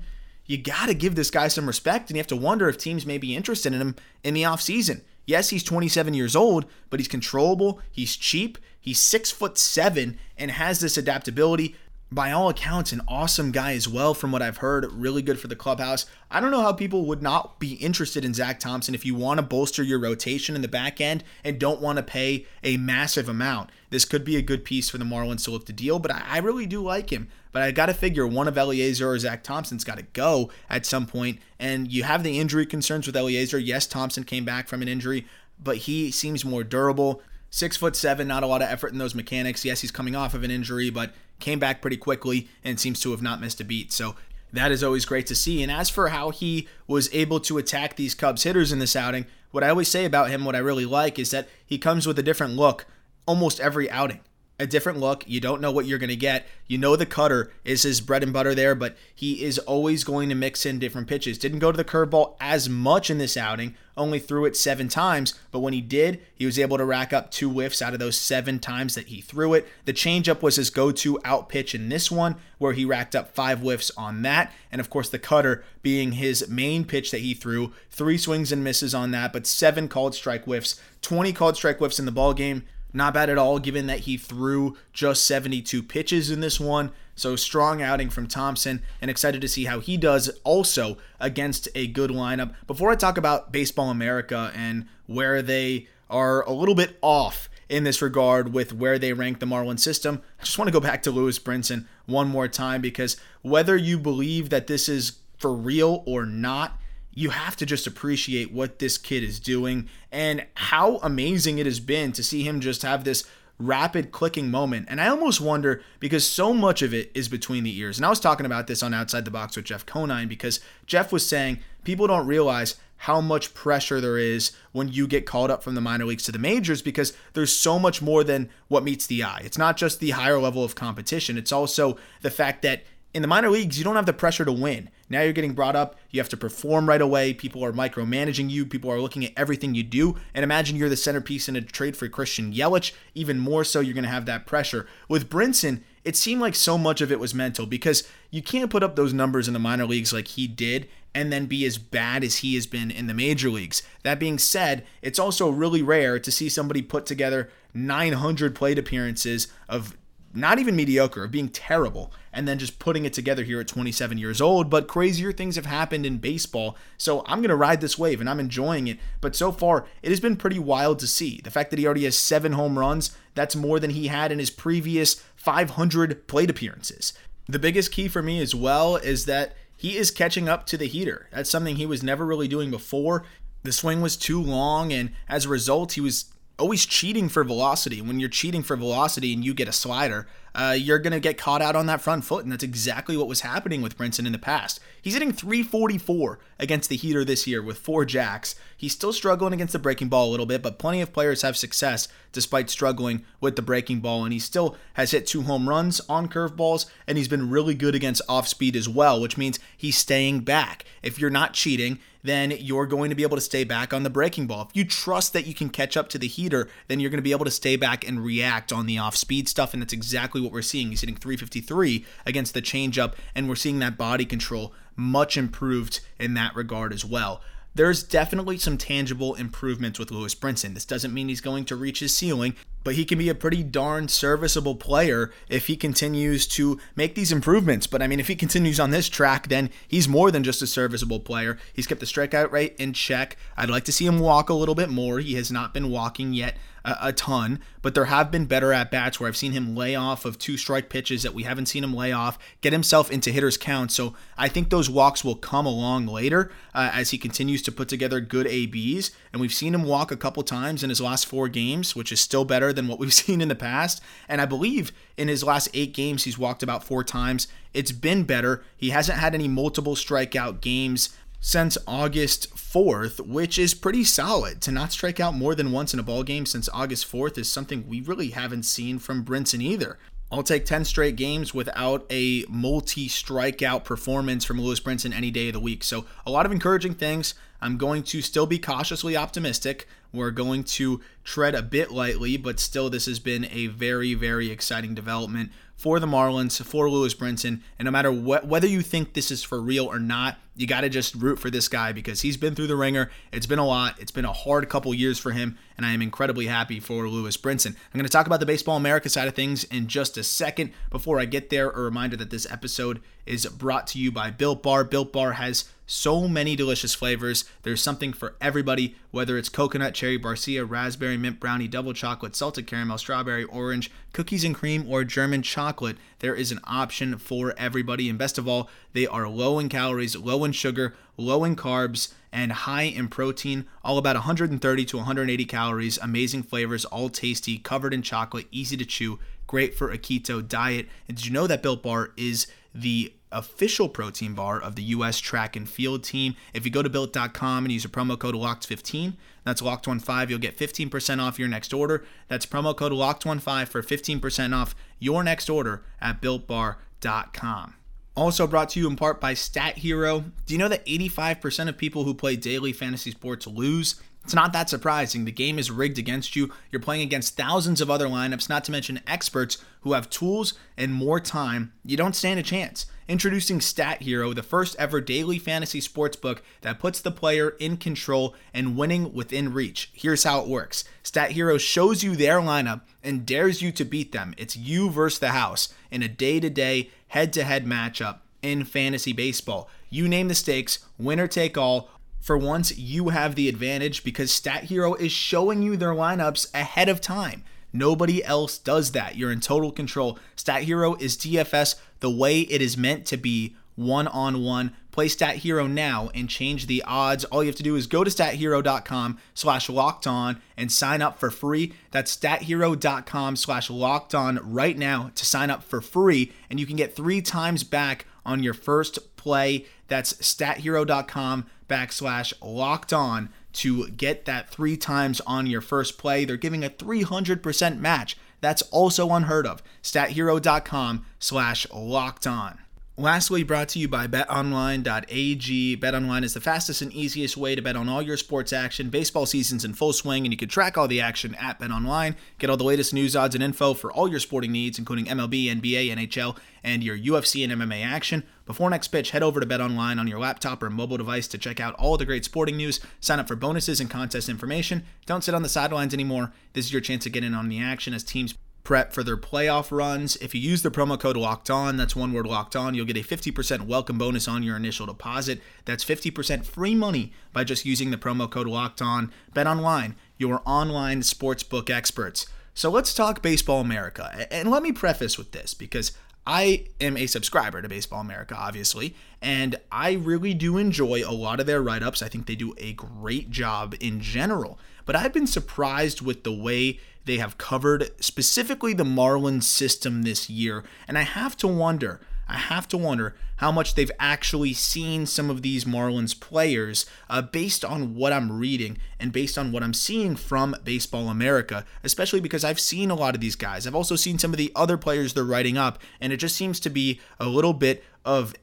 you 0.46 0.56
got 0.56 0.86
to 0.86 0.94
give 0.94 1.14
this 1.14 1.30
guy 1.30 1.48
some 1.48 1.66
respect 1.66 2.08
and 2.08 2.16
you 2.16 2.20
have 2.20 2.26
to 2.28 2.36
wonder 2.36 2.70
if 2.70 2.78
teams 2.78 3.04
may 3.04 3.18
be 3.18 3.36
interested 3.36 3.74
in 3.74 3.82
him 3.82 3.96
in 4.24 4.32
the 4.32 4.44
offseason. 4.44 5.02
Yes, 5.28 5.50
he's 5.50 5.62
27 5.62 6.14
years 6.14 6.35
old, 6.35 6.64
but 6.88 7.00
he's 7.00 7.06
controllable, 7.06 7.82
he's 7.90 8.16
cheap, 8.16 8.56
he's 8.80 8.99
six 8.99 9.30
foot 9.30 9.58
seven, 9.58 10.18
and 10.38 10.50
has 10.50 10.80
this 10.80 10.97
adaptability 10.97 11.76
by 12.10 12.32
all 12.32 12.48
accounts, 12.48 12.92
an 12.92 13.02
awesome 13.06 13.52
guy 13.52 13.74
as 13.74 13.86
well, 13.86 14.14
from 14.14 14.32
what 14.32 14.40
I've 14.40 14.58
heard. 14.58 14.90
Really 14.92 15.20
good 15.20 15.38
for 15.38 15.48
the 15.48 15.54
clubhouse. 15.56 16.06
I 16.30 16.40
don't 16.40 16.50
know 16.50 16.62
how 16.62 16.72
people 16.72 17.04
would 17.04 17.22
not 17.22 17.60
be 17.60 17.74
interested 17.74 18.24
in 18.24 18.32
Zach 18.32 18.58
Thompson 18.58 18.94
if 18.94 19.04
you 19.04 19.14
want 19.14 19.38
to 19.38 19.42
bolster 19.42 19.82
your 19.82 19.98
rotation 19.98 20.54
in 20.54 20.62
the 20.62 20.68
back 20.68 21.02
end 21.02 21.22
and 21.44 21.58
don't 21.58 21.82
want 21.82 21.98
to 21.98 22.02
pay 22.02 22.46
a 22.64 22.78
massive 22.78 23.28
amount. 23.28 23.70
This 23.90 24.06
could 24.06 24.24
be 24.24 24.36
a 24.36 24.42
good 24.42 24.64
piece 24.64 24.88
for 24.88 24.96
the 24.96 25.04
Marlins 25.04 25.44
to 25.44 25.50
look 25.50 25.66
to 25.66 25.72
deal, 25.72 25.98
but 25.98 26.10
I 26.10 26.38
really 26.38 26.66
do 26.66 26.82
like 26.82 27.12
him. 27.12 27.28
But 27.52 27.62
I 27.62 27.72
got 27.72 27.86
to 27.86 27.94
figure 27.94 28.26
one 28.26 28.48
of 28.48 28.54
Elieser 28.54 29.06
or 29.06 29.18
Zach 29.18 29.42
Thompson's 29.42 29.84
got 29.84 29.98
to 29.98 30.04
go 30.14 30.50
at 30.70 30.86
some 30.86 31.06
point. 31.06 31.40
And 31.58 31.92
you 31.92 32.04
have 32.04 32.22
the 32.22 32.38
injury 32.38 32.64
concerns 32.64 33.06
with 33.06 33.16
Elieser. 33.16 33.60
Yes, 33.62 33.86
Thompson 33.86 34.24
came 34.24 34.44
back 34.44 34.66
from 34.68 34.80
an 34.80 34.88
injury, 34.88 35.26
but 35.62 35.78
he 35.78 36.10
seems 36.10 36.44
more 36.44 36.64
durable. 36.64 37.22
Six 37.50 37.78
foot 37.78 37.96
seven, 37.96 38.28
not 38.28 38.42
a 38.42 38.46
lot 38.46 38.60
of 38.60 38.68
effort 38.68 38.92
in 38.92 38.98
those 38.98 39.14
mechanics. 39.14 39.64
Yes, 39.64 39.80
he's 39.80 39.90
coming 39.90 40.14
off 40.14 40.34
of 40.34 40.42
an 40.42 40.50
injury, 40.50 40.90
but 40.90 41.12
came 41.40 41.59
back 41.59 41.80
pretty 41.80 41.97
quickly 41.97 42.49
and 42.64 42.78
seems 42.78 43.00
to 43.00 43.11
have 43.11 43.23
not 43.23 43.40
missed 43.40 43.61
a 43.61 43.64
beat. 43.64 43.92
So 43.92 44.16
that 44.52 44.73
is 44.73 44.83
always 44.83 45.04
great 45.04 45.26
to 45.26 45.35
see. 45.35 45.62
And 45.62 45.71
as 45.71 45.90
for 45.90 46.09
how 46.09 46.30
he 46.30 46.68
was 46.87 47.12
able 47.12 47.40
to 47.40 47.59
attack 47.59 47.97
these 47.97 48.14
Cubs 48.14 48.45
hitters 48.45 48.73
in 48.73 48.78
this 48.78 48.97
outing, 48.97 49.26
what 49.50 49.64
I 49.64 49.68
always 49.68 49.88
say 49.88 50.04
about 50.04 50.30
him, 50.30 50.45
what 50.45 50.57
I 50.57 50.61
really 50.61 50.87
like, 50.87 51.18
is 51.18 51.30
that 51.30 51.49
he 51.64 51.78
comes 51.78 52.07
with 52.07 52.18
a 52.18 52.23
different 52.23 52.54
look 52.54 52.87
almost 53.26 53.61
every 53.61 53.90
outing 53.90 54.21
a 54.59 54.66
different 54.66 54.99
look. 54.99 55.25
You 55.26 55.40
don't 55.40 55.61
know 55.61 55.71
what 55.71 55.87
you're 55.87 55.99
going 55.99 56.09
to 56.09 56.16
get. 56.16 56.47
You 56.66 56.78
know 56.78 56.97
the 56.97 57.07
cutter 57.07 57.52
is 57.64 57.83
his 57.83 58.00
bread 58.00 58.23
and 58.23 58.33
butter 58.33 58.54
there, 58.54 58.75
but 58.75 58.97
he 59.14 59.45
is 59.45 59.59
always 59.61 60.04
going 60.04 60.28
to 60.28 60.35
mix 60.35 60.66
in 60.66 60.78
different 60.78 61.07
pitches. 61.07 61.38
Didn't 61.38 61.61
go 61.61 61.71
to 61.71 61.76
the 61.76 61.85
curveball 61.85 62.37
as 62.40 62.68
much 62.68 63.11
in 63.11 63.18
this 63.18 63.37
outing, 63.37 63.76
only 63.98 64.18
threw 64.18 64.44
it 64.44 64.56
seven 64.56 64.88
times, 64.88 65.34
but 65.50 65.60
when 65.60 65.72
he 65.72 65.80
did, 65.80 66.20
he 66.34 66.46
was 66.46 66.58
able 66.58 66.78
to 66.78 66.84
rack 66.84 67.12
up 67.12 67.30
two 67.30 67.50
whiffs 67.50 67.82
out 67.82 67.92
of 67.92 67.98
those 67.98 68.18
seven 68.18 68.58
times 68.58 68.94
that 68.94 69.08
he 69.08 69.20
threw 69.20 69.54
it. 69.54 69.66
The 69.84 69.92
changeup 69.92 70.42
was 70.42 70.56
his 70.56 70.70
go 70.70 70.90
to 70.92 71.18
out 71.24 71.48
pitch 71.48 71.74
in 71.74 71.88
this 71.88 72.10
one, 72.10 72.36
where 72.58 72.72
he 72.72 72.84
racked 72.84 73.14
up 73.14 73.34
five 73.34 73.60
whiffs 73.60 73.90
on 73.96 74.22
that. 74.22 74.52
And 74.72 74.80
of 74.80 74.90
course, 74.90 75.08
the 75.08 75.18
cutter 75.18 75.64
being 75.82 76.12
his 76.12 76.48
main 76.48 76.84
pitch 76.84 77.10
that 77.10 77.20
he 77.20 77.34
threw, 77.34 77.72
three 77.90 78.18
swings 78.18 78.52
and 78.52 78.64
misses 78.64 78.94
on 78.94 79.10
that, 79.10 79.32
but 79.32 79.46
seven 79.46 79.88
called 79.88 80.14
strike 80.14 80.44
whiffs, 80.44 80.80
20 81.02 81.32
called 81.32 81.56
strike 81.56 81.78
whiffs 81.78 81.98
in 81.98 82.06
the 82.06 82.12
ball 82.12 82.34
game. 82.34 82.64
Not 82.92 83.14
bad 83.14 83.28
at 83.28 83.36
all, 83.38 83.58
given 83.58 83.86
that 83.86 84.00
he 84.00 84.16
threw 84.16 84.76
just 84.92 85.26
72 85.26 85.82
pitches 85.82 86.30
in 86.30 86.40
this 86.40 86.58
one. 86.58 86.90
So, 87.18 87.34
strong 87.34 87.82
outing 87.82 88.10
from 88.10 88.28
Thompson, 88.28 88.80
and 89.02 89.10
excited 89.10 89.40
to 89.40 89.48
see 89.48 89.64
how 89.64 89.80
he 89.80 89.96
does 89.96 90.28
also 90.44 90.98
against 91.18 91.68
a 91.75 91.88
good 91.88 92.10
lineup. 92.10 92.54
Before 92.68 92.90
I 92.90 92.94
talk 92.94 93.18
about 93.18 93.50
Baseball 93.50 93.90
America 93.90 94.52
and 94.54 94.87
where 95.06 95.42
they 95.42 95.88
are 96.08 96.42
a 96.44 96.52
little 96.52 96.76
bit 96.76 96.96
off 97.02 97.50
in 97.68 97.82
this 97.82 98.00
regard 98.00 98.54
with 98.54 98.72
where 98.72 99.00
they 99.00 99.12
rank 99.12 99.40
the 99.40 99.46
Marlin 99.46 99.78
system, 99.78 100.22
I 100.40 100.44
just 100.44 100.58
want 100.58 100.68
to 100.68 100.72
go 100.72 100.78
back 100.78 101.02
to 101.02 101.10
Lewis 101.10 101.40
Brinson 101.40 101.87
one 102.06 102.28
more 102.28 102.46
time 102.46 102.80
because 102.80 103.16
whether 103.42 103.76
you 103.76 103.98
believe 103.98 104.50
that 104.50 104.68
this 104.68 104.88
is 104.88 105.18
for 105.38 105.52
real 105.52 106.04
or 106.06 106.25
not, 106.25 106.78
you 107.12 107.30
have 107.30 107.56
to 107.56 107.66
just 107.66 107.88
appreciate 107.88 108.52
what 108.52 108.78
this 108.78 108.96
kid 108.96 109.25
is 109.25 109.40
doing 109.40 109.88
and 110.12 110.46
how 110.54 110.98
amazing 110.98 111.58
it 111.58 111.66
has 111.66 111.80
been 111.80 112.12
to 112.12 112.22
see 112.22 112.44
him 112.44 112.60
just 112.60 112.82
have 112.82 113.02
this 113.02 113.25
rapid 113.58 114.12
clicking 114.12 114.50
moment. 114.50 114.86
And 114.88 115.00
I 115.00 115.08
almost 115.08 115.40
wonder 115.40 115.82
because 116.00 116.26
so 116.26 116.54
much 116.54 116.82
of 116.82 116.94
it 116.94 117.10
is 117.14 117.28
between 117.28 117.64
the 117.64 117.76
ears. 117.78 117.98
And 117.98 118.06
I 118.06 118.10
was 118.10 118.20
talking 118.20 118.46
about 118.46 118.66
this 118.66 118.82
on 118.82 118.94
Outside 118.94 119.24
the 119.24 119.30
Box 119.30 119.56
with 119.56 119.64
Jeff 119.64 119.84
Conine 119.84 120.28
because 120.28 120.60
Jeff 120.86 121.12
was 121.12 121.26
saying 121.26 121.58
people 121.84 122.06
don't 122.06 122.26
realize 122.26 122.76
how 123.02 123.20
much 123.20 123.54
pressure 123.54 124.00
there 124.00 124.18
is 124.18 124.52
when 124.72 124.88
you 124.88 125.06
get 125.06 125.24
called 125.24 125.50
up 125.50 125.62
from 125.62 125.74
the 125.74 125.80
minor 125.80 126.04
leagues 126.04 126.24
to 126.24 126.32
the 126.32 126.38
majors 126.38 126.82
because 126.82 127.12
there's 127.32 127.54
so 127.54 127.78
much 127.78 128.02
more 128.02 128.24
than 128.24 128.48
what 128.66 128.82
meets 128.82 129.06
the 129.06 129.22
eye. 129.22 129.40
It's 129.44 129.58
not 129.58 129.76
just 129.76 130.00
the 130.00 130.10
higher 130.10 130.38
level 130.38 130.64
of 130.64 130.74
competition, 130.74 131.38
it's 131.38 131.52
also 131.52 131.96
the 132.22 132.30
fact 132.30 132.62
that 132.62 132.82
in 133.14 133.22
the 133.22 133.28
minor 133.28 133.48
leagues, 133.48 133.78
you 133.78 133.84
don't 133.84 133.96
have 133.96 134.06
the 134.06 134.12
pressure 134.12 134.44
to 134.44 134.52
win. 134.52 134.90
Now 135.08 135.22
you're 135.22 135.32
getting 135.32 135.54
brought 135.54 135.74
up, 135.74 135.96
you 136.10 136.20
have 136.20 136.28
to 136.28 136.36
perform 136.36 136.88
right 136.88 137.00
away. 137.00 137.32
People 137.32 137.64
are 137.64 137.72
micromanaging 137.72 138.50
you, 138.50 138.66
people 138.66 138.90
are 138.90 139.00
looking 139.00 139.24
at 139.24 139.32
everything 139.36 139.74
you 139.74 139.82
do. 139.82 140.16
And 140.34 140.44
imagine 140.44 140.76
you're 140.76 140.90
the 140.90 140.96
centerpiece 140.96 141.48
in 141.48 141.56
a 141.56 141.62
trade 141.62 141.96
for 141.96 142.08
Christian 142.08 142.52
Yelich. 142.52 142.92
Even 143.14 143.38
more 143.38 143.64
so, 143.64 143.80
you're 143.80 143.94
going 143.94 144.04
to 144.04 144.10
have 144.10 144.26
that 144.26 144.46
pressure. 144.46 144.86
With 145.08 145.30
Brinson, 145.30 145.82
it 146.04 146.16
seemed 146.16 146.42
like 146.42 146.54
so 146.54 146.76
much 146.76 147.00
of 147.00 147.10
it 147.10 147.18
was 147.18 147.34
mental 147.34 147.64
because 147.64 148.06
you 148.30 148.42
can't 148.42 148.70
put 148.70 148.82
up 148.82 148.96
those 148.96 149.14
numbers 149.14 149.48
in 149.48 149.54
the 149.54 149.60
minor 149.60 149.86
leagues 149.86 150.12
like 150.12 150.28
he 150.28 150.46
did 150.46 150.88
and 151.14 151.32
then 151.32 151.46
be 151.46 151.64
as 151.64 151.78
bad 151.78 152.22
as 152.22 152.38
he 152.38 152.54
has 152.54 152.66
been 152.66 152.90
in 152.90 153.06
the 153.06 153.14
major 153.14 153.48
leagues. 153.48 153.82
That 154.02 154.20
being 154.20 154.38
said, 154.38 154.86
it's 155.00 155.18
also 155.18 155.48
really 155.48 155.82
rare 155.82 156.18
to 156.18 156.30
see 156.30 156.50
somebody 156.50 156.82
put 156.82 157.06
together 157.06 157.50
900 157.72 158.54
plate 158.54 158.78
appearances 158.78 159.48
of 159.68 159.96
not 160.35 160.58
even 160.58 160.76
mediocre, 160.76 161.25
of 161.25 161.30
being 161.30 161.49
terrible, 161.49 162.12
and 162.32 162.47
then 162.47 162.58
just 162.58 162.78
putting 162.78 163.04
it 163.04 163.12
together 163.12 163.44
here 163.44 163.61
at 163.61 163.68
27 163.68 164.18
years 164.18 164.40
old. 164.40 164.68
But 164.68 164.88
crazier 164.88 165.32
things 165.32 165.56
have 165.56 165.66
happened 165.66 166.04
in 166.04 166.18
baseball, 166.18 166.76
so 166.97 167.23
I'm 167.26 167.38
going 167.38 167.49
to 167.49 167.56
ride 167.56 167.80
this 167.80 167.99
wave 167.99 168.20
and 168.20 168.28
I'm 168.28 168.40
enjoying 168.40 168.88
it. 168.88 168.99
But 169.20 169.35
so 169.35 169.50
far, 169.52 169.87
it 170.02 170.11
has 170.11 170.20
been 170.20 170.37
pretty 170.37 170.58
wild 170.58 170.99
to 171.00 171.06
see. 171.06 171.40
The 171.42 171.50
fact 171.50 171.70
that 171.70 171.78
he 171.78 171.87
already 171.87 172.04
has 172.04 172.16
seven 172.16 172.52
home 172.52 172.78
runs, 172.78 173.16
that's 173.35 173.56
more 173.56 173.80
than 173.80 173.90
he 173.90 174.08
had 174.08 174.30
in 174.30 174.38
his 174.38 174.50
previous 174.50 175.23
500 175.37 176.26
plate 176.26 176.50
appearances. 176.50 177.12
The 177.49 177.58
biggest 177.58 177.92
key 177.92 178.08
for 178.08 178.23
me 178.23 178.40
as 178.42 178.54
well 178.54 178.97
is 178.97 179.25
that 179.25 179.54
he 179.76 179.97
is 179.97 180.11
catching 180.11 180.49
up 180.49 180.66
to 180.66 180.76
the 180.76 180.87
heater. 180.87 181.28
That's 181.32 181.49
something 181.49 181.76
he 181.76 181.87
was 181.87 182.02
never 182.02 182.26
really 182.26 182.49
doing 182.49 182.70
before. 182.70 183.25
The 183.62 183.73
swing 183.73 184.00
was 184.02 184.16
too 184.16 184.42
long, 184.42 184.92
and 184.92 185.12
as 185.28 185.44
a 185.44 185.49
result, 185.49 185.92
he 185.92 186.00
was 186.00 186.26
always 186.58 186.86
cheating 186.86 187.28
for 187.28 187.44
velocity. 187.44 188.00
When 188.00 188.20
you're 188.20 188.28
cheating 188.28 188.62
for 188.62 188.76
velocity 188.76 189.32
and 189.32 189.44
you 189.44 189.54
get 189.54 189.68
a 189.68 189.72
slider, 189.72 190.26
uh, 190.54 190.74
you're 190.76 190.98
going 190.98 191.12
to 191.12 191.20
get 191.20 191.38
caught 191.38 191.62
out 191.62 191.76
on 191.76 191.86
that 191.86 192.00
front 192.00 192.24
foot. 192.24 192.42
And 192.42 192.52
that's 192.52 192.64
exactly 192.64 193.16
what 193.16 193.28
was 193.28 193.40
happening 193.40 193.82
with 193.82 193.96
Brinson 193.96 194.26
in 194.26 194.32
the 194.32 194.38
past. 194.38 194.80
He's 195.00 195.14
hitting 195.14 195.32
344 195.32 196.38
against 196.58 196.88
the 196.88 196.96
heater 196.96 197.24
this 197.24 197.46
year 197.46 197.62
with 197.62 197.78
four 197.78 198.04
jacks. 198.04 198.54
He's 198.76 198.92
still 198.92 199.12
struggling 199.12 199.52
against 199.52 199.72
the 199.72 199.78
breaking 199.78 200.08
ball 200.08 200.28
a 200.28 200.30
little 200.30 200.46
bit, 200.46 200.62
but 200.62 200.78
plenty 200.78 201.00
of 201.00 201.12
players 201.12 201.42
have 201.42 201.56
success 201.56 202.08
despite 202.32 202.70
struggling 202.70 203.24
with 203.40 203.56
the 203.56 203.62
breaking 203.62 204.00
ball. 204.00 204.24
And 204.24 204.32
he 204.32 204.38
still 204.38 204.76
has 204.94 205.10
hit 205.10 205.26
two 205.26 205.42
home 205.42 205.68
runs 205.68 206.00
on 206.08 206.28
curveballs, 206.28 206.86
and 207.06 207.18
he's 207.18 207.28
been 207.28 207.50
really 207.50 207.74
good 207.74 207.94
against 207.94 208.22
off 208.28 208.48
speed 208.48 208.76
as 208.76 208.88
well, 208.88 209.20
which 209.20 209.36
means 209.36 209.58
he's 209.76 209.96
staying 209.96 210.40
back. 210.40 210.84
If 211.02 211.18
you're 211.18 211.30
not 211.30 211.54
cheating, 211.54 211.98
then 212.22 212.50
you're 212.50 212.86
going 212.86 213.10
to 213.10 213.16
be 213.16 213.22
able 213.22 213.36
to 213.36 213.42
stay 213.42 213.64
back 213.64 213.92
on 213.92 214.02
the 214.02 214.10
breaking 214.10 214.46
ball. 214.46 214.66
If 214.68 214.76
you 214.76 214.84
trust 214.84 215.32
that 215.32 215.46
you 215.46 215.54
can 215.54 215.68
catch 215.68 215.96
up 215.96 216.08
to 216.10 216.18
the 216.18 216.26
heater, 216.26 216.68
then 216.88 217.00
you're 217.00 217.10
going 217.10 217.18
to 217.18 217.22
be 217.22 217.32
able 217.32 217.44
to 217.44 217.50
stay 217.50 217.76
back 217.76 218.06
and 218.06 218.24
react 218.24 218.72
on 218.72 218.86
the 218.86 218.98
off 218.98 219.16
speed 219.16 219.48
stuff. 219.48 219.72
And 219.72 219.82
that's 219.82 219.92
exactly 219.92 220.38
what 220.42 220.52
we're 220.52 220.62
seeing. 220.62 220.90
He's 220.90 221.00
hitting 221.00 221.16
353 221.16 222.04
against 222.26 222.54
the 222.54 222.62
changeup, 222.62 223.14
and 223.35 223.49
we're 223.49 223.57
seeing 223.57 223.78
that 223.80 223.99
body 223.99 224.25
control 224.25 224.73
much 224.97 225.37
improved 225.37 226.00
in 226.18 226.35
that 226.35 226.54
regard 226.57 226.92
as 226.92 227.04
well 227.04 227.40
there's 227.78 228.02
definitely 228.02 228.59
some 228.59 228.76
tangible 228.76 229.37
improvements 229.37 230.00
with 230.00 230.11
Lewis 230.11 230.35
Brinson. 230.35 230.75
This 230.75 230.85
doesn't 230.85 231.14
mean 231.14 231.28
he's 231.28 231.40
going 231.40 231.64
to 231.66 231.76
reach 231.76 232.00
his 232.00 232.12
ceiling, 232.12 232.57
but 232.83 232.97
he 232.97 233.04
can 233.04 233.18
be 233.18 233.28
a 233.28 233.37
pretty 233.37 233.62
darn 233.62 234.09
serviceable 234.09 234.75
player 234.75 235.30
if 235.49 235.68
he 235.68 235.76
continues 235.76 236.49
to 236.49 236.80
make 236.97 237.14
these 237.14 237.30
improvements. 237.30 237.87
But 237.87 238.02
I 238.02 238.09
mean, 238.09 238.18
if 238.18 238.26
he 238.26 238.35
continues 238.35 238.80
on 238.80 238.90
this 238.90 239.09
track, 239.09 239.47
then 239.47 239.71
he's 239.87 240.09
more 240.09 240.33
than 240.33 240.42
just 240.42 240.61
a 240.61 240.66
serviceable 240.66 241.21
player. 241.21 241.57
He's 241.73 241.87
kept 241.87 242.00
the 242.00 242.07
strikeout 242.07 242.50
rate 242.50 242.75
in 242.78 242.95
check. 242.95 243.37
I'd 243.57 243.71
like 243.71 243.85
to 243.85 243.92
see 243.92 244.07
him 244.07 244.18
walk 244.18 244.50
a 244.50 244.54
little 244.54 244.75
bit 244.75 244.88
more. 244.88 245.21
He 245.21 245.35
has 245.35 245.52
not 245.52 245.73
been 245.73 245.88
walking 245.88 246.33
yet 246.33 246.57
a, 246.88 247.09
a 247.09 247.12
ton, 247.12 247.61
but 247.83 247.95
there 247.95 248.07
have 248.07 248.30
been 248.30 248.47
better 248.47 248.73
at 248.73 248.90
bats 248.90 249.21
where 249.21 249.28
I've 249.28 249.37
seen 249.37 249.52
him 249.52 249.76
lay 249.76 249.95
off 249.95 250.25
of 250.25 250.38
two 250.38 250.57
strike 250.57 250.88
pitches 250.88 251.23
that 251.23 251.35
we 251.35 251.42
haven't 251.42 251.66
seen 251.66 251.85
him 251.85 251.95
lay 251.95 252.12
off, 252.12 252.38
get 252.61 252.73
himself 252.73 253.11
into 253.11 253.30
hitters' 253.30 253.57
count. 253.57 253.92
So 253.92 254.14
I 254.37 254.49
think 254.49 254.71
those 254.71 254.88
walks 254.88 255.25
will 255.25 255.35
come 255.35 255.66
along 255.66 256.07
later 256.07 256.50
uh, 256.75 256.90
as 256.92 257.11
he 257.11 257.18
continues 257.18 257.62
to 257.62 257.73
put 257.73 257.88
together 257.88 258.21
good 258.21 258.47
ABs. 258.47 259.11
And 259.33 259.40
we've 259.40 259.52
seen 259.52 259.75
him 259.75 259.85
walk 259.85 260.11
a 260.11 260.16
couple 260.16 260.42
times 260.42 260.83
in 260.83 260.88
his 260.88 261.00
last 261.00 261.26
four 261.26 261.49
games, 261.49 261.95
which 261.95 262.12
is 262.12 262.21
still 262.21 262.45
better 262.45 262.73
than 262.73 262.88
what 262.88 262.99
we've 262.99 263.14
seen 263.25 263.40
in 263.40 263.49
the 263.49 263.54
past. 263.54 264.02
And 264.28 264.40
I 264.40 264.47
believe 264.47 264.92
in 265.16 265.28
his 265.28 265.45
last 265.45 265.68
eight 265.75 265.92
games, 265.95 266.25
he's 266.25 266.38
walked 266.38 266.62
about 266.62 266.85
four 266.85 267.04
times. 267.04 267.49
It's 267.75 267.92
been 267.92 268.25
better. 268.25 268.64
He 268.76 268.90
hasn't 268.90 269.18
had 269.18 269.35
any 269.35 269.47
multiple 269.47 269.95
strikeout 269.95 270.61
games 270.61 271.16
since 271.40 271.78
August 271.87 272.54
4th, 272.54 273.21
which 273.21 273.59
is 273.59 273.75
pretty 273.75 274.04
solid. 274.04 274.61
To 274.62 274.73
not 274.73 274.92
strike 274.92 275.21
out 275.21 275.35
more 275.35 275.54
than 275.54 275.73
once 275.73 275.95
in 275.95 276.00
a 276.00 276.02
ball 276.02 276.23
game 276.23 276.47
since 276.47 276.68
August 276.73 277.11
4th 277.11 277.38
is 277.38 277.50
something 277.50 277.87
we 277.87 278.00
really 278.00 278.30
haven't 278.30 278.64
seen 278.64 278.99
from 278.99 279.25
Brinson 279.25 279.62
either. 279.62 279.99
I'll 280.30 280.42
take 280.42 280.66
10 280.66 280.85
straight 280.85 281.16
games 281.16 281.54
without 281.54 282.04
a 282.11 282.45
multi 282.49 283.09
strikeout 283.09 283.85
performance 283.85 284.45
from 284.45 284.61
Lewis 284.61 284.80
Brinson 284.80 285.14
any 285.14 285.30
day 285.30 285.49
of 285.49 285.54
the 285.54 285.61
week. 285.61 285.83
So, 285.83 286.04
a 286.26 286.30
lot 286.30 286.45
of 286.45 286.52
encouraging 286.52 286.95
things. 286.95 287.35
I'm 287.61 287.76
going 287.76 288.02
to 288.04 288.23
still 288.23 288.47
be 288.47 288.59
cautiously 288.59 289.16
optimistic. 289.16 289.88
We're 290.12 290.30
going 290.30 290.64
to 290.64 291.00
tread 291.25 291.54
a 291.54 291.62
bit 291.62 291.90
lightly, 291.90 292.37
but 292.37 292.61
still, 292.61 292.90
this 292.90 293.07
has 293.07 293.18
been 293.18 293.47
a 293.50 293.66
very, 293.66 294.14
very 294.14 294.50
exciting 294.50 294.95
development 294.95 295.50
for 295.76 295.99
the 295.99 296.07
Marlins, 296.07 296.62
for 296.62 296.90
Lewis 296.90 297.14
Brinson. 297.14 297.61
And 297.78 297.87
no 297.87 297.90
matter 297.90 298.12
what, 298.12 298.47
whether 298.47 298.66
you 298.66 298.83
think 298.83 299.14
this 299.14 299.30
is 299.30 299.42
for 299.42 299.61
real 299.61 299.87
or 299.87 299.99
not, 299.99 300.38
you 300.58 300.66
got 300.66 300.80
to 300.80 300.88
just 300.88 301.14
root 301.14 301.38
for 301.38 301.50
this 301.50 301.68
guy 301.68 301.92
because 301.92 302.22
he's 302.22 302.36
been 302.36 302.56
through 302.56 302.66
the 302.66 302.74
ringer. 302.74 303.10
It's 303.32 303.46
been 303.46 303.60
a 303.60 303.66
lot. 303.66 303.94
It's 304.00 304.10
been 304.10 304.24
a 304.24 304.32
hard 304.32 304.68
couple 304.68 304.92
years 304.92 305.16
for 305.16 305.30
him, 305.30 305.56
and 305.76 305.86
I 305.86 305.92
am 305.92 306.02
incredibly 306.02 306.46
happy 306.46 306.80
for 306.80 307.09
Lewis 307.09 307.37
Brinson. 307.37 307.68
I'm 307.68 307.94
going 307.98 308.04
to 308.04 308.11
talk 308.11 308.26
about 308.26 308.40
the 308.40 308.46
Baseball 308.46 308.76
America 308.76 309.09
side 309.09 309.28
of 309.28 309.35
things 309.35 309.62
in 309.64 309.87
just 309.87 310.18
a 310.18 310.24
second. 310.24 310.72
Before 310.90 311.20
I 311.20 311.26
get 311.26 311.50
there, 311.50 311.70
a 311.70 311.80
reminder 311.80 312.16
that 312.16 312.30
this 312.30 312.50
episode 312.50 313.00
is 313.24 313.46
brought 313.46 313.87
to 313.88 314.00
you 314.00 314.11
by 314.11 314.33
Built 314.33 314.62
Bar. 314.64 314.83
Built 314.83 315.12
Bar 315.12 315.33
has 315.35 315.70
so 315.87 316.26
many 316.26 316.56
delicious 316.56 316.92
flavors. 316.92 317.44
There's 317.62 317.83
something 317.83 318.12
for 318.12 318.35
everybody, 318.40 318.96
whether 319.18 319.37
it's 319.37 319.48
coconut, 319.48 319.94
cherry, 319.94 320.16
barcia, 320.16 320.64
raspberry, 320.64 321.16
mint 321.16 321.40
brownie, 321.40 321.66
double 321.66 321.92
chocolate, 321.92 322.37
salted 322.37 322.68
caramel, 322.68 322.96
strawberry, 322.96 323.42
orange, 323.42 323.90
cookies 324.12 324.44
and 324.44 324.54
cream, 324.54 324.87
or 324.88 325.02
German 325.02 325.42
chocolate. 325.42 325.96
There 326.20 326.37
is 326.37 326.52
an 326.52 326.61
option 326.62 327.18
for 327.18 327.52
everybody. 327.59 328.09
And 328.09 328.16
best 328.16 328.38
of 328.38 328.46
all, 328.46 328.70
they 328.92 329.09
are 329.09 329.28
low 329.28 329.59
in 329.59 329.68
calories, 329.68 330.14
low 330.14 330.44
in 330.44 330.52
sugar, 330.52 330.94
low 331.16 331.42
in 331.42 331.57
carbs, 331.57 332.12
and 332.33 332.52
high 332.52 332.83
in 332.83 333.09
protein. 333.09 333.66
All 333.83 333.98
about 333.98 334.14
130 334.14 334.85
to 334.85 334.96
180 334.98 335.44
calories, 335.46 335.98
amazing 335.98 336.44
flavors, 336.44 336.85
all 336.85 337.09
tasty, 337.09 337.59
covered 337.59 337.92
in 337.92 338.02
chocolate, 338.02 338.46
easy 338.52 338.76
to 338.76 338.85
chew, 338.85 339.18
great 339.48 339.74
for 339.74 339.90
a 339.90 339.98
keto 339.98 340.46
diet. 340.46 340.87
And 341.08 341.16
did 341.16 341.26
you 341.26 341.32
know 341.32 341.48
that 341.48 341.62
Built 341.62 341.82
Bar 341.82 342.12
is 342.16 342.46
the 342.72 343.12
official 343.32 343.88
protein 343.88 344.34
bar 344.34 344.61
of 344.61 344.76
the 344.76 344.82
U.S. 344.84 345.18
track 345.18 345.56
and 345.56 345.68
field 345.68 346.04
team. 346.04 346.34
If 346.54 346.64
you 346.64 346.70
go 346.70 346.82
to 346.82 346.88
built.com 346.88 347.64
and 347.64 347.72
use 347.72 347.84
a 347.84 347.88
promo 347.88 348.18
code 348.18 348.34
LOCKED15, 348.34 349.14
that's 349.44 349.61
LOCKED15, 349.61 350.30
you'll 350.30 350.38
get 350.38 350.56
15% 350.56 351.20
off 351.20 351.38
your 351.38 351.48
next 351.48 351.74
order. 351.74 352.04
That's 352.28 352.46
promo 352.46 352.76
code 352.76 352.92
LOCKED15 352.92 353.68
for 353.68 353.82
15% 353.82 354.54
off 354.54 354.74
your 354.98 355.22
next 355.22 355.50
order 355.50 355.82
at 356.00 356.22
builtbar.com. 356.22 357.74
Also 358.16 358.46
brought 358.48 358.70
to 358.70 358.80
you 358.80 358.88
in 358.88 358.96
part 358.96 359.20
by 359.20 359.34
Stat 359.34 359.78
Hero. 359.78 360.24
Do 360.46 360.54
you 360.54 360.58
know 360.58 360.68
that 360.68 360.84
85% 360.87 361.68
of 361.68 361.78
people 361.78 362.02
who 362.02 362.14
play 362.14 362.34
daily 362.34 362.72
fantasy 362.72 363.12
sports 363.12 363.46
lose? 363.46 364.00
It's 364.28 364.34
not 364.34 364.52
that 364.52 364.68
surprising. 364.68 365.24
The 365.24 365.32
game 365.32 365.58
is 365.58 365.70
rigged 365.70 365.98
against 365.98 366.36
you. 366.36 366.52
You're 366.70 366.82
playing 366.82 367.00
against 367.00 367.34
thousands 367.34 367.80
of 367.80 367.90
other 367.90 368.08
lineups, 368.08 368.46
not 368.46 368.62
to 368.64 368.70
mention 368.70 369.00
experts 369.06 369.56
who 369.80 369.94
have 369.94 370.10
tools 370.10 370.52
and 370.76 370.92
more 370.92 371.18
time. 371.18 371.72
You 371.82 371.96
don't 371.96 372.14
stand 372.14 372.38
a 372.38 372.42
chance. 372.42 372.84
Introducing 373.08 373.62
Stat 373.62 374.02
Hero, 374.02 374.34
the 374.34 374.42
first 374.42 374.76
ever 374.78 375.00
daily 375.00 375.38
fantasy 375.38 375.80
sports 375.80 376.14
book 376.14 376.42
that 376.60 376.78
puts 376.78 377.00
the 377.00 377.10
player 377.10 377.56
in 377.58 377.78
control 377.78 378.34
and 378.52 378.76
winning 378.76 379.14
within 379.14 379.54
reach. 379.54 379.90
Here's 379.94 380.24
how 380.24 380.42
it 380.42 380.46
works 380.46 380.84
Stat 381.02 381.30
Hero 381.30 381.56
shows 381.56 382.02
you 382.02 382.14
their 382.14 382.40
lineup 382.40 382.82
and 383.02 383.24
dares 383.24 383.62
you 383.62 383.72
to 383.72 383.84
beat 383.86 384.12
them. 384.12 384.34
It's 384.36 384.58
you 384.58 384.90
versus 384.90 385.20
the 385.20 385.30
house 385.30 385.72
in 385.90 386.02
a 386.02 386.08
day 386.08 386.38
to 386.38 386.50
day, 386.50 386.90
head 387.06 387.32
to 387.32 387.44
head 387.44 387.64
matchup 387.64 388.18
in 388.42 388.66
fantasy 388.66 389.14
baseball. 389.14 389.70
You 389.88 390.06
name 390.06 390.28
the 390.28 390.34
stakes, 390.34 390.80
winner 390.98 391.26
take 391.26 391.56
all 391.56 391.88
for 392.20 392.37
once, 392.37 392.76
you 392.76 393.09
have 393.09 393.35
the 393.35 393.48
advantage 393.48 394.04
because 394.04 394.31
Stat 394.31 394.64
Hero 394.64 394.94
is 394.94 395.12
showing 395.12 395.62
you 395.62 395.76
their 395.76 395.94
lineups 395.94 396.52
ahead 396.54 396.88
of 396.88 397.00
time. 397.00 397.44
Nobody 397.72 398.24
else 398.24 398.59
does 398.59 398.92
that. 398.92 399.16
You're 399.16 399.33
in 399.33 399.40
total 399.40 399.70
control. 399.70 400.18
Stat 400.37 400.62
Hero 400.62 400.94
is 400.96 401.16
DFS 401.16 401.76
the 402.00 402.11
way 402.11 402.40
it 402.40 402.62
is 402.62 402.76
meant 402.76 403.07
to 403.07 403.16
be, 403.16 403.57
one 403.74 404.09
on 404.09 404.42
one. 404.42 404.72
Play 404.90 405.09
Stat 405.09 405.37
Hero 405.37 405.68
now 405.68 406.11
and 406.14 406.28
change 406.28 406.66
the 406.66 406.83
odds. 406.83 407.24
All 407.26 407.42
you 407.44 407.48
have 407.48 407.57
to 407.57 407.62
do 407.62 407.76
is 407.76 407.87
go 407.87 408.02
to 408.02 408.11
stathero.com 408.11 409.18
slash 409.35 409.68
locked 409.68 410.07
on 410.07 410.40
and 410.57 410.72
sign 410.72 411.00
up 411.02 411.20
for 411.20 411.31
free. 411.31 411.72
That's 411.92 412.16
stathero.com 412.16 413.37
slash 413.37 413.70
locked 413.70 414.14
on 414.14 414.40
right 414.42 414.76
now 414.76 415.12
to 415.14 415.24
sign 415.24 415.50
up 415.50 415.62
for 415.62 415.81
free. 415.81 416.33
And 416.50 416.59
you 416.59 416.66
can 416.66 416.76
get 416.76 416.96
three 416.96 417.22
times 417.22 417.62
back 417.62 418.07
on 418.26 418.42
your 418.42 418.54
first 418.54 419.16
play. 419.16 419.66
That's 419.87 420.14
stathero.com 420.14 421.46
backslash 421.68 422.33
locked 422.42 422.92
on 422.92 423.31
to 423.54 423.88
get 423.90 424.24
that 424.24 424.50
three 424.50 424.76
times 424.76 425.20
on 425.26 425.46
your 425.46 425.61
first 425.61 425.98
play. 425.98 426.24
They're 426.24 426.37
giving 426.37 426.64
a 426.64 426.70
300% 426.70 427.78
match. 427.78 428.16
That's 428.40 428.62
also 428.62 429.11
unheard 429.11 429.46
of. 429.46 429.62
StatHero.com 429.83 431.04
slash 431.18 431.66
locked 431.72 432.26
on. 432.26 432.59
Lastly, 433.00 433.44
brought 433.44 433.68
to 433.68 433.78
you 433.78 433.87
by 433.87 434.08
betonline.ag. 434.08 435.76
BetOnline 435.76 436.24
is 436.24 436.34
the 436.34 436.40
fastest 436.40 436.82
and 436.82 436.92
easiest 436.92 437.37
way 437.37 437.54
to 437.54 437.62
bet 437.62 437.76
on 437.76 437.88
all 437.88 438.02
your 438.02 438.16
sports 438.16 438.52
action. 438.52 438.90
Baseball 438.90 439.24
season's 439.24 439.64
in 439.64 439.74
full 439.74 439.92
swing, 439.92 440.26
and 440.26 440.32
you 440.32 440.37
can 440.37 440.48
track 440.48 440.76
all 440.76 440.88
the 440.88 441.00
action 441.00 441.37
at 441.37 441.61
BetOnline. 441.61 442.16
Get 442.40 442.50
all 442.50 442.56
the 442.56 442.64
latest 442.64 442.92
news, 442.92 443.14
odds, 443.14 443.37
and 443.37 443.44
info 443.44 443.72
for 443.72 443.92
all 443.92 444.08
your 444.08 444.18
sporting 444.18 444.50
needs, 444.50 444.80
including 444.80 445.04
MLB, 445.04 445.44
NBA, 445.44 445.94
NHL, 445.94 446.37
and 446.64 446.82
your 446.82 446.98
UFC 446.98 447.44
and 447.44 447.52
MMA 447.52 447.87
action. 447.87 448.24
Before 448.46 448.68
next 448.68 448.88
pitch, 448.88 449.12
head 449.12 449.22
over 449.22 449.38
to 449.38 449.46
BetOnline 449.46 450.00
on 450.00 450.08
your 450.08 450.18
laptop 450.18 450.61
or 450.61 450.68
mobile 450.68 450.96
device 450.96 451.28
to 451.28 451.38
check 451.38 451.61
out 451.61 451.76
all 451.76 451.98
the 451.98 452.04
great 452.04 452.24
sporting 452.24 452.56
news, 452.56 452.80
sign 452.98 453.20
up 453.20 453.28
for 453.28 453.37
bonuses 453.37 453.78
and 453.78 453.88
contest 453.88 454.28
information. 454.28 454.82
Don't 455.06 455.22
sit 455.22 455.37
on 455.37 455.44
the 455.44 455.48
sidelines 455.48 455.94
anymore. 455.94 456.32
This 456.52 456.64
is 456.64 456.72
your 456.72 456.80
chance 456.80 457.04
to 457.04 457.11
get 457.11 457.22
in 457.22 457.32
on 457.32 457.48
the 457.48 457.61
action 457.61 457.94
as 457.94 458.02
teams 458.02 458.34
prep 458.68 458.92
for 458.92 459.02
their 459.02 459.16
playoff 459.16 459.74
runs. 459.74 460.16
If 460.16 460.35
you 460.35 460.42
use 460.42 460.61
the 460.61 460.70
promo 460.70 461.00
code 461.00 461.16
locked 461.16 461.48
on, 461.48 461.78
that's 461.78 461.96
one 461.96 462.12
word 462.12 462.26
locked 462.26 462.54
on, 462.54 462.74
you'll 462.74 462.85
get 462.85 462.98
a 462.98 463.00
50% 463.00 463.62
welcome 463.62 463.96
bonus 463.96 464.28
on 464.28 464.42
your 464.42 464.57
initial 464.59 464.85
deposit. 464.85 465.40
That's 465.64 465.83
50% 465.83 466.44
free 466.44 466.74
money 466.74 467.14
by 467.33 467.44
just 467.44 467.64
using 467.64 467.90
the 467.90 467.96
promo 467.96 468.31
code 468.31 468.46
locked 468.46 468.83
on. 468.83 469.11
Bet 469.33 469.46
online, 469.46 469.96
your 470.18 470.42
online 470.44 471.00
sportsbook 471.00 471.70
experts. 471.70 472.26
So 472.52 472.68
let's 472.68 472.92
talk 472.92 473.22
Baseball 473.22 473.62
America. 473.62 474.26
And 474.31 474.50
let 474.50 474.62
me 474.62 474.72
preface 474.72 475.16
with 475.16 475.33
this 475.33 475.54
because 475.54 475.92
I 476.26 476.66
am 476.78 476.98
a 476.98 477.07
subscriber 477.07 477.62
to 477.62 477.70
Baseball 477.70 478.02
America, 478.02 478.37
obviously, 478.38 478.94
and 479.22 479.57
I 479.72 479.92
really 479.92 480.35
do 480.35 480.59
enjoy 480.59 481.02
a 481.07 481.14
lot 481.14 481.40
of 481.40 481.46
their 481.46 481.62
write 481.62 481.83
ups. 481.83 482.02
I 482.02 482.09
think 482.09 482.26
they 482.26 482.37
do 482.37 482.54
a 482.59 482.74
great 482.74 483.31
job 483.31 483.74
in 483.81 484.02
general. 484.02 484.59
But 484.88 484.96
I've 484.96 485.12
been 485.12 485.27
surprised 485.27 486.01
with 486.01 486.24
the 486.24 486.33
way 486.33 486.81
they 487.05 487.18
have 487.18 487.37
covered 487.37 487.90
specifically 488.03 488.72
the 488.72 488.85
Marlins 488.85 489.42
system 489.42 490.01
this 490.01 490.31
year. 490.31 490.64
And 490.88 490.96
I 490.96 491.03
have 491.03 491.37
to 491.38 491.46
wonder, 491.46 492.01
I 492.27 492.37
have 492.37 492.66
to 492.68 492.79
wonder 492.79 493.14
how 493.37 493.53
much 493.53 493.74
they've 493.74 493.92
actually 494.01 494.55
seen 494.55 495.05
some 495.05 495.29
of 495.29 495.42
these 495.42 495.66
Marlins 495.66 496.18
players 496.18 496.87
uh, 497.11 497.20
based 497.20 497.66
on 497.66 497.96
what 497.96 498.14
I'm 498.14 498.33
reading 498.33 498.79
and 498.98 499.12
based 499.12 499.37
on 499.37 499.53
what 499.53 499.62
I'm 499.62 499.74
seeing 499.74 500.16
from 500.16 500.57
Baseball 500.64 501.11
America, 501.11 501.66
especially 501.85 502.20
because 502.20 502.42
I've 502.42 502.59
seen 502.59 502.90
a 502.90 502.94
lot 502.94 503.14
of 503.14 503.20
these 503.20 503.37
guys. 503.37 503.66
I've 503.66 503.74
also 503.74 503.94
seen 503.94 504.18
some 504.18 504.33
of 504.33 504.38
the 504.38 504.51
other 504.57 504.79
players 504.79 505.12
they're 505.12 505.22
writing 505.22 505.59
up, 505.59 505.83
and 506.01 506.14
it 506.14 506.16
just 506.16 506.35
seems 506.35 506.59
to 506.61 506.70
be 506.70 506.98
a 507.20 507.29
little 507.29 507.53
bit 507.53 507.85
of 508.07 508.35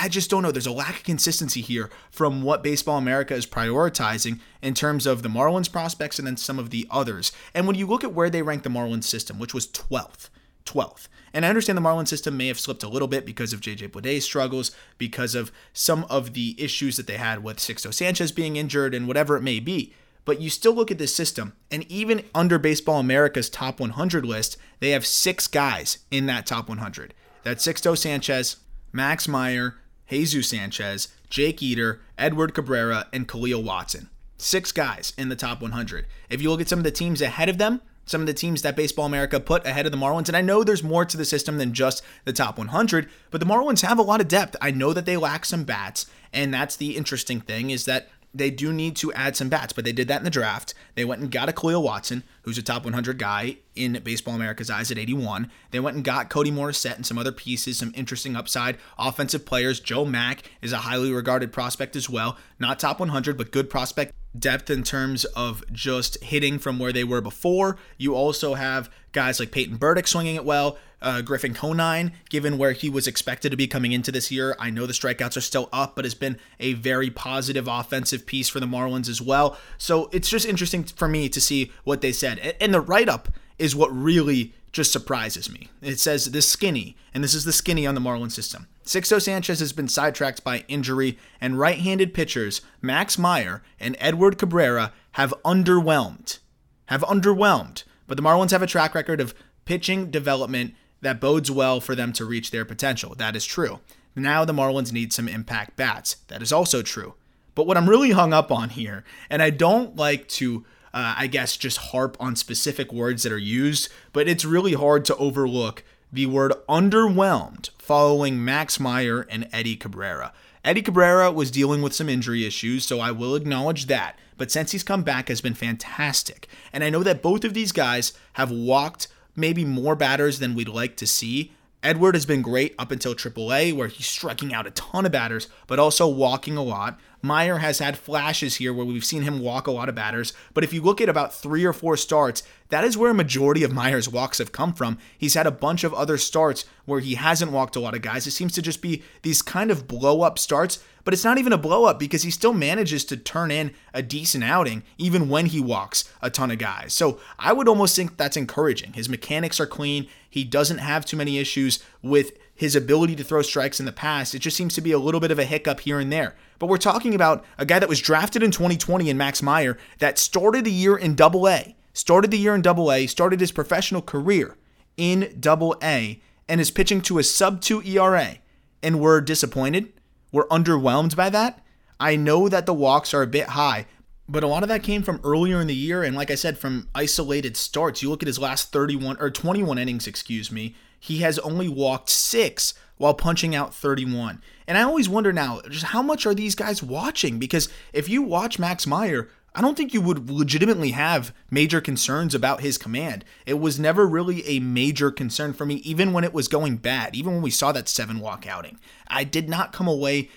I 0.00 0.08
just 0.08 0.30
don't 0.30 0.42
know. 0.42 0.50
There's 0.50 0.66
a 0.66 0.72
lack 0.72 0.96
of 0.96 1.04
consistency 1.04 1.60
here 1.60 1.90
from 2.10 2.42
what 2.42 2.62
Baseball 2.62 2.98
America 2.98 3.34
is 3.34 3.46
prioritizing 3.46 4.40
in 4.62 4.74
terms 4.74 5.06
of 5.06 5.22
the 5.22 5.28
Marlins 5.28 5.70
prospects 5.70 6.18
and 6.18 6.26
then 6.26 6.36
some 6.36 6.58
of 6.58 6.70
the 6.70 6.86
others. 6.90 7.32
And 7.54 7.66
when 7.66 7.76
you 7.76 7.86
look 7.86 8.04
at 8.04 8.12
where 8.12 8.30
they 8.30 8.42
rank 8.42 8.62
the 8.62 8.68
Marlins 8.68 9.04
system, 9.04 9.38
which 9.38 9.54
was 9.54 9.66
12th, 9.68 10.28
12th. 10.66 11.08
And 11.32 11.44
I 11.44 11.48
understand 11.48 11.76
the 11.76 11.82
Marlins 11.82 12.08
system 12.08 12.36
may 12.36 12.48
have 12.48 12.60
slipped 12.60 12.82
a 12.82 12.88
little 12.88 13.08
bit 13.08 13.26
because 13.26 13.52
of 13.52 13.60
JJ 13.60 13.92
Bleday's 13.92 14.24
struggles, 14.24 14.70
because 14.98 15.34
of 15.34 15.50
some 15.72 16.04
of 16.04 16.34
the 16.34 16.54
issues 16.58 16.96
that 16.96 17.06
they 17.06 17.16
had 17.16 17.42
with 17.42 17.58
Sixto 17.58 17.92
Sanchez 17.92 18.32
being 18.32 18.56
injured 18.56 18.94
and 18.94 19.08
whatever 19.08 19.36
it 19.36 19.42
may 19.42 19.60
be. 19.60 19.94
But 20.24 20.40
you 20.40 20.48
still 20.48 20.72
look 20.72 20.90
at 20.90 20.98
this 20.98 21.14
system, 21.14 21.54
and 21.70 21.90
even 21.90 22.24
under 22.34 22.58
Baseball 22.58 22.98
America's 22.98 23.50
top 23.50 23.78
100 23.78 24.24
list, 24.24 24.56
they 24.80 24.90
have 24.90 25.04
six 25.04 25.46
guys 25.46 25.98
in 26.10 26.26
that 26.26 26.46
top 26.46 26.68
100. 26.68 27.12
That's 27.42 27.66
Sixto 27.66 27.96
Sanchez, 27.98 28.56
Max 28.94 29.26
Meyer, 29.26 29.74
Jesus 30.08 30.48
Sanchez, 30.48 31.08
Jake 31.28 31.60
Eder, 31.60 32.00
Edward 32.16 32.54
Cabrera, 32.54 33.08
and 33.12 33.26
Kahlil 33.26 33.62
Watson. 33.62 34.08
Six 34.36 34.70
guys 34.70 35.12
in 35.18 35.30
the 35.30 35.36
top 35.36 35.60
100. 35.60 36.06
If 36.30 36.40
you 36.40 36.48
look 36.48 36.60
at 36.60 36.68
some 36.68 36.78
of 36.78 36.84
the 36.84 36.92
teams 36.92 37.20
ahead 37.20 37.48
of 37.48 37.58
them, 37.58 37.80
some 38.06 38.20
of 38.20 38.28
the 38.28 38.32
teams 38.32 38.62
that 38.62 38.76
Baseball 38.76 39.06
America 39.06 39.40
put 39.40 39.66
ahead 39.66 39.84
of 39.84 39.90
the 39.90 39.98
Marlins, 39.98 40.28
and 40.28 40.36
I 40.36 40.42
know 40.42 40.62
there's 40.62 40.84
more 40.84 41.04
to 41.04 41.16
the 41.16 41.24
system 41.24 41.58
than 41.58 41.72
just 41.72 42.04
the 42.24 42.32
top 42.32 42.56
100, 42.56 43.10
but 43.32 43.40
the 43.40 43.46
Marlins 43.46 43.82
have 43.82 43.98
a 43.98 44.02
lot 44.02 44.20
of 44.20 44.28
depth. 44.28 44.54
I 44.62 44.70
know 44.70 44.92
that 44.92 45.06
they 45.06 45.16
lack 45.16 45.44
some 45.44 45.64
bats, 45.64 46.06
and 46.32 46.54
that's 46.54 46.76
the 46.76 46.96
interesting 46.96 47.40
thing 47.40 47.70
is 47.70 47.86
that 47.86 48.08
they 48.34 48.50
do 48.50 48.72
need 48.72 48.96
to 48.96 49.12
add 49.12 49.36
some 49.36 49.48
bats, 49.48 49.72
but 49.72 49.84
they 49.84 49.92
did 49.92 50.08
that 50.08 50.18
in 50.18 50.24
the 50.24 50.30
draft. 50.30 50.74
They 50.96 51.04
went 51.04 51.22
and 51.22 51.30
got 51.30 51.48
a 51.48 51.52
Kahlil 51.52 51.82
Watson, 51.82 52.24
who's 52.42 52.58
a 52.58 52.62
top 52.62 52.84
100 52.84 53.16
guy 53.16 53.58
in 53.76 54.00
Baseball 54.02 54.34
America's 54.34 54.70
eyes 54.70 54.90
at 54.90 54.98
81. 54.98 55.50
They 55.70 55.80
went 55.80 55.94
and 55.94 56.04
got 56.04 56.30
Cody 56.30 56.50
Morissette 56.50 56.96
and 56.96 57.06
some 57.06 57.18
other 57.18 57.32
pieces, 57.32 57.78
some 57.78 57.92
interesting 57.94 58.34
upside 58.34 58.76
offensive 58.98 59.46
players. 59.46 59.78
Joe 59.78 60.04
Mack 60.04 60.42
is 60.60 60.72
a 60.72 60.78
highly 60.78 61.12
regarded 61.12 61.52
prospect 61.52 61.94
as 61.94 62.10
well. 62.10 62.36
Not 62.58 62.80
top 62.80 62.98
100, 62.98 63.38
but 63.38 63.52
good 63.52 63.70
prospect 63.70 64.12
depth 64.36 64.68
in 64.68 64.82
terms 64.82 65.24
of 65.26 65.62
just 65.72 66.22
hitting 66.24 66.58
from 66.58 66.78
where 66.78 66.92
they 66.92 67.04
were 67.04 67.20
before. 67.20 67.76
You 67.98 68.14
also 68.14 68.54
have 68.54 68.90
guys 69.14 69.40
like 69.40 69.50
Peyton 69.50 69.76
Burdick 69.76 70.06
swinging 70.06 70.36
it 70.36 70.44
well 70.44 70.76
uh, 71.04 71.20
Griffin 71.20 71.52
Conine, 71.52 72.12
given 72.30 72.56
where 72.56 72.72
he 72.72 72.88
was 72.88 73.06
expected 73.06 73.50
to 73.50 73.56
be 73.56 73.66
coming 73.66 73.92
into 73.92 74.10
this 74.10 74.30
year. 74.30 74.56
I 74.58 74.70
know 74.70 74.86
the 74.86 74.94
strikeouts 74.94 75.36
are 75.36 75.42
still 75.42 75.68
up, 75.70 75.94
but 75.94 76.06
has 76.06 76.14
been 76.14 76.38
a 76.58 76.72
very 76.72 77.10
positive 77.10 77.68
offensive 77.68 78.24
piece 78.24 78.48
for 78.48 78.58
the 78.58 78.66
Marlins 78.66 79.08
as 79.08 79.20
well. 79.20 79.58
So 79.76 80.08
it's 80.12 80.30
just 80.30 80.46
interesting 80.46 80.84
for 80.84 81.06
me 81.06 81.28
to 81.28 81.40
see 81.40 81.70
what 81.84 82.00
they 82.00 82.10
said. 82.10 82.56
And 82.58 82.72
the 82.72 82.80
write 82.80 83.10
up 83.10 83.28
is 83.58 83.76
what 83.76 83.94
really 83.94 84.54
just 84.72 84.92
surprises 84.92 85.52
me. 85.52 85.68
It 85.82 86.00
says 86.00 86.32
the 86.32 86.42
skinny, 86.42 86.96
and 87.12 87.22
this 87.22 87.34
is 87.34 87.44
the 87.44 87.52
skinny 87.52 87.86
on 87.86 87.94
the 87.94 88.00
Marlins 88.00 88.32
system. 88.32 88.66
Sixto 88.84 89.20
Sanchez 89.20 89.60
has 89.60 89.72
been 89.72 89.88
sidetracked 89.88 90.42
by 90.42 90.64
injury, 90.68 91.18
and 91.40 91.58
right 91.58 91.78
handed 91.78 92.14
pitchers 92.14 92.62
Max 92.80 93.18
Meyer 93.18 93.62
and 93.78 93.94
Edward 94.00 94.38
Cabrera 94.38 94.92
have 95.12 95.34
underwhelmed. 95.44 96.38
Have 96.86 97.02
underwhelmed. 97.02 97.84
But 98.06 98.16
the 98.16 98.22
Marlins 98.22 98.50
have 98.50 98.62
a 98.62 98.66
track 98.66 98.94
record 98.94 99.20
of 99.20 99.34
pitching 99.64 100.10
development 100.10 100.74
that 101.00 101.20
bodes 101.20 101.50
well 101.50 101.80
for 101.80 101.94
them 101.94 102.12
to 102.14 102.24
reach 102.24 102.50
their 102.50 102.64
potential. 102.64 103.14
That 103.14 103.36
is 103.36 103.44
true. 103.44 103.80
Now 104.16 104.44
the 104.44 104.52
Marlins 104.52 104.92
need 104.92 105.12
some 105.12 105.28
impact 105.28 105.76
bats. 105.76 106.16
That 106.28 106.42
is 106.42 106.52
also 106.52 106.82
true. 106.82 107.14
But 107.54 107.66
what 107.66 107.76
I'm 107.76 107.88
really 107.88 108.10
hung 108.10 108.32
up 108.32 108.50
on 108.50 108.70
here, 108.70 109.04
and 109.30 109.42
I 109.42 109.50
don't 109.50 109.96
like 109.96 110.28
to, 110.30 110.64
uh, 110.92 111.14
I 111.16 111.26
guess, 111.26 111.56
just 111.56 111.78
harp 111.78 112.16
on 112.18 112.36
specific 112.36 112.92
words 112.92 113.22
that 113.22 113.32
are 113.32 113.38
used, 113.38 113.88
but 114.12 114.28
it's 114.28 114.44
really 114.44 114.74
hard 114.74 115.04
to 115.06 115.16
overlook 115.16 115.84
the 116.12 116.26
word 116.26 116.52
underwhelmed 116.68 117.70
following 117.78 118.44
Max 118.44 118.78
Meyer 118.78 119.26
and 119.28 119.48
Eddie 119.52 119.76
Cabrera. 119.76 120.32
Eddie 120.64 120.82
Cabrera 120.82 121.30
was 121.30 121.50
dealing 121.50 121.82
with 121.82 121.94
some 121.94 122.08
injury 122.08 122.46
issues, 122.46 122.84
so 122.84 123.00
I 123.00 123.10
will 123.10 123.34
acknowledge 123.34 123.86
that. 123.86 124.18
But 124.36 124.50
since 124.50 124.72
he's 124.72 124.82
come 124.82 125.02
back 125.02 125.28
has 125.28 125.40
been 125.40 125.54
fantastic. 125.54 126.48
And 126.72 126.82
I 126.82 126.90
know 126.90 127.02
that 127.02 127.22
both 127.22 127.44
of 127.44 127.54
these 127.54 127.72
guys 127.72 128.12
have 128.34 128.50
walked 128.50 129.08
maybe 129.36 129.64
more 129.64 129.96
batters 129.96 130.38
than 130.38 130.54
we'd 130.54 130.68
like 130.68 130.96
to 130.96 131.06
see. 131.06 131.52
Edward 131.82 132.14
has 132.14 132.24
been 132.24 132.40
great 132.40 132.74
up 132.78 132.90
until 132.90 133.14
AAA, 133.14 133.74
where 133.74 133.88
he's 133.88 134.06
striking 134.06 134.54
out 134.54 134.66
a 134.66 134.70
ton 134.70 135.04
of 135.04 135.12
batters, 135.12 135.48
but 135.66 135.78
also 135.78 136.08
walking 136.08 136.56
a 136.56 136.62
lot. 136.62 136.98
Meyer 137.24 137.56
has 137.56 137.78
had 137.78 137.96
flashes 137.96 138.56
here 138.56 138.74
where 138.74 138.84
we've 138.84 139.02
seen 139.02 139.22
him 139.22 139.40
walk 139.40 139.66
a 139.66 139.70
lot 139.70 139.88
of 139.88 139.94
batters, 139.94 140.34
but 140.52 140.62
if 140.62 140.74
you 140.74 140.82
look 140.82 141.00
at 141.00 141.08
about 141.08 141.34
three 141.34 141.64
or 141.64 141.72
four 141.72 141.96
starts, 141.96 142.42
that 142.68 142.84
is 142.84 142.98
where 142.98 143.10
a 143.10 143.14
majority 143.14 143.64
of 143.64 143.72
Meyer's 143.72 144.10
walks 144.10 144.36
have 144.36 144.52
come 144.52 144.74
from. 144.74 144.98
He's 145.16 145.32
had 145.32 145.46
a 145.46 145.50
bunch 145.50 145.84
of 145.84 145.94
other 145.94 146.18
starts 146.18 146.66
where 146.84 147.00
he 147.00 147.14
hasn't 147.14 147.50
walked 147.50 147.76
a 147.76 147.80
lot 147.80 147.94
of 147.94 148.02
guys. 148.02 148.26
It 148.26 148.32
seems 148.32 148.52
to 148.52 148.62
just 148.62 148.82
be 148.82 149.02
these 149.22 149.40
kind 149.40 149.70
of 149.70 149.88
blow 149.88 150.20
up 150.20 150.38
starts 150.38 150.80
but 151.04 151.12
it's 151.12 151.24
not 151.24 151.38
even 151.38 151.52
a 151.52 151.58
blow 151.58 151.84
up 151.84 151.98
because 151.98 152.22
he 152.22 152.30
still 152.30 152.54
manages 152.54 153.04
to 153.04 153.16
turn 153.16 153.50
in 153.50 153.72
a 153.92 154.02
decent 154.02 154.42
outing 154.42 154.82
even 154.98 155.28
when 155.28 155.46
he 155.46 155.60
walks 155.60 156.10
a 156.22 156.30
ton 156.30 156.50
of 156.50 156.58
guys. 156.58 156.94
So 156.94 157.20
I 157.38 157.52
would 157.52 157.68
almost 157.68 157.94
think 157.94 158.16
that's 158.16 158.36
encouraging. 158.36 158.94
His 158.94 159.08
mechanics 159.08 159.60
are 159.60 159.66
clean. 159.66 160.08
He 160.28 160.44
doesn't 160.44 160.78
have 160.78 161.04
too 161.04 161.16
many 161.16 161.38
issues 161.38 161.84
with 162.02 162.32
his 162.54 162.76
ability 162.76 163.16
to 163.16 163.24
throw 163.24 163.42
strikes 163.42 163.80
in 163.80 163.86
the 163.86 163.92
past. 163.92 164.34
It 164.34 164.38
just 164.38 164.56
seems 164.56 164.74
to 164.74 164.80
be 164.80 164.92
a 164.92 164.98
little 164.98 165.20
bit 165.20 165.30
of 165.30 165.38
a 165.38 165.44
hiccup 165.44 165.80
here 165.80 165.98
and 165.98 166.12
there. 166.12 166.34
But 166.58 166.68
we're 166.68 166.76
talking 166.78 167.14
about 167.14 167.44
a 167.58 167.66
guy 167.66 167.78
that 167.78 167.88
was 167.88 168.00
drafted 168.00 168.42
in 168.42 168.50
2020 168.50 169.10
in 169.10 169.18
Max 169.18 169.42
Meyer 169.42 169.76
that 169.98 170.18
started 170.18 170.64
the 170.64 170.72
year 170.72 170.96
in 170.96 171.14
double 171.16 171.48
A, 171.48 171.74
started 171.92 172.30
the 172.30 172.38
year 172.38 172.54
in 172.54 172.62
double 172.62 172.92
A, 172.92 173.06
started 173.06 173.40
his 173.40 173.52
professional 173.52 174.02
career 174.02 174.56
in 174.96 175.36
double 175.40 175.76
A, 175.82 176.22
and 176.48 176.60
is 176.60 176.70
pitching 176.70 177.00
to 177.02 177.18
a 177.18 177.24
sub 177.24 177.60
2 177.60 177.82
ERA. 177.82 178.36
And 178.82 179.00
we're 179.00 179.20
disappointed 179.20 179.92
We're 180.30 180.46
underwhelmed 180.48 181.16
by 181.16 181.30
that. 181.30 181.64
I 181.98 182.16
know 182.16 182.48
that 182.48 182.66
the 182.66 182.74
walks 182.74 183.14
are 183.14 183.22
a 183.22 183.26
bit 183.26 183.48
high, 183.50 183.86
but 184.28 184.44
a 184.44 184.46
lot 184.46 184.62
of 184.62 184.68
that 184.68 184.82
came 184.82 185.02
from 185.02 185.20
earlier 185.24 185.60
in 185.60 185.68
the 185.68 185.74
year 185.74 186.02
and 186.02 186.16
like 186.16 186.30
I 186.30 186.34
said 186.34 186.58
from 186.58 186.88
isolated 186.94 187.56
starts. 187.56 188.02
You 188.02 188.10
look 188.10 188.22
at 188.22 188.26
his 188.26 188.38
last 188.38 188.72
31 188.72 189.16
or 189.20 189.30
21 189.30 189.78
innings, 189.78 190.06
excuse 190.06 190.50
me, 190.50 190.74
he 191.04 191.18
has 191.18 191.38
only 191.40 191.68
walked 191.68 192.08
6 192.08 192.72
while 192.96 193.12
punching 193.12 193.54
out 193.54 193.74
31. 193.74 194.40
And 194.66 194.78
I 194.78 194.82
always 194.82 195.06
wonder 195.06 195.34
now, 195.34 195.60
just 195.68 195.84
how 195.84 196.00
much 196.00 196.24
are 196.24 196.32
these 196.32 196.54
guys 196.54 196.82
watching 196.82 197.38
because 197.38 197.68
if 197.92 198.08
you 198.08 198.22
watch 198.22 198.58
Max 198.58 198.86
Meyer, 198.86 199.28
I 199.54 199.60
don't 199.60 199.76
think 199.76 199.92
you 199.92 200.00
would 200.00 200.30
legitimately 200.30 200.92
have 200.92 201.34
major 201.50 201.82
concerns 201.82 202.34
about 202.34 202.62
his 202.62 202.78
command. 202.78 203.22
It 203.44 203.60
was 203.60 203.78
never 203.78 204.06
really 204.06 204.46
a 204.46 204.60
major 204.60 205.10
concern 205.10 205.52
for 205.52 205.66
me, 205.66 205.74
even 205.76 206.14
when 206.14 206.24
it 206.24 206.32
was 206.32 206.48
going 206.48 206.78
bad, 206.78 207.14
even 207.14 207.34
when 207.34 207.42
we 207.42 207.50
saw 207.50 207.70
that 207.72 207.86
seven 207.86 208.18
walk 208.20 208.46
outing. 208.46 208.78
I 209.06 209.24
did 209.24 209.46
not 209.46 209.74
come 209.74 209.86
away 209.86 210.30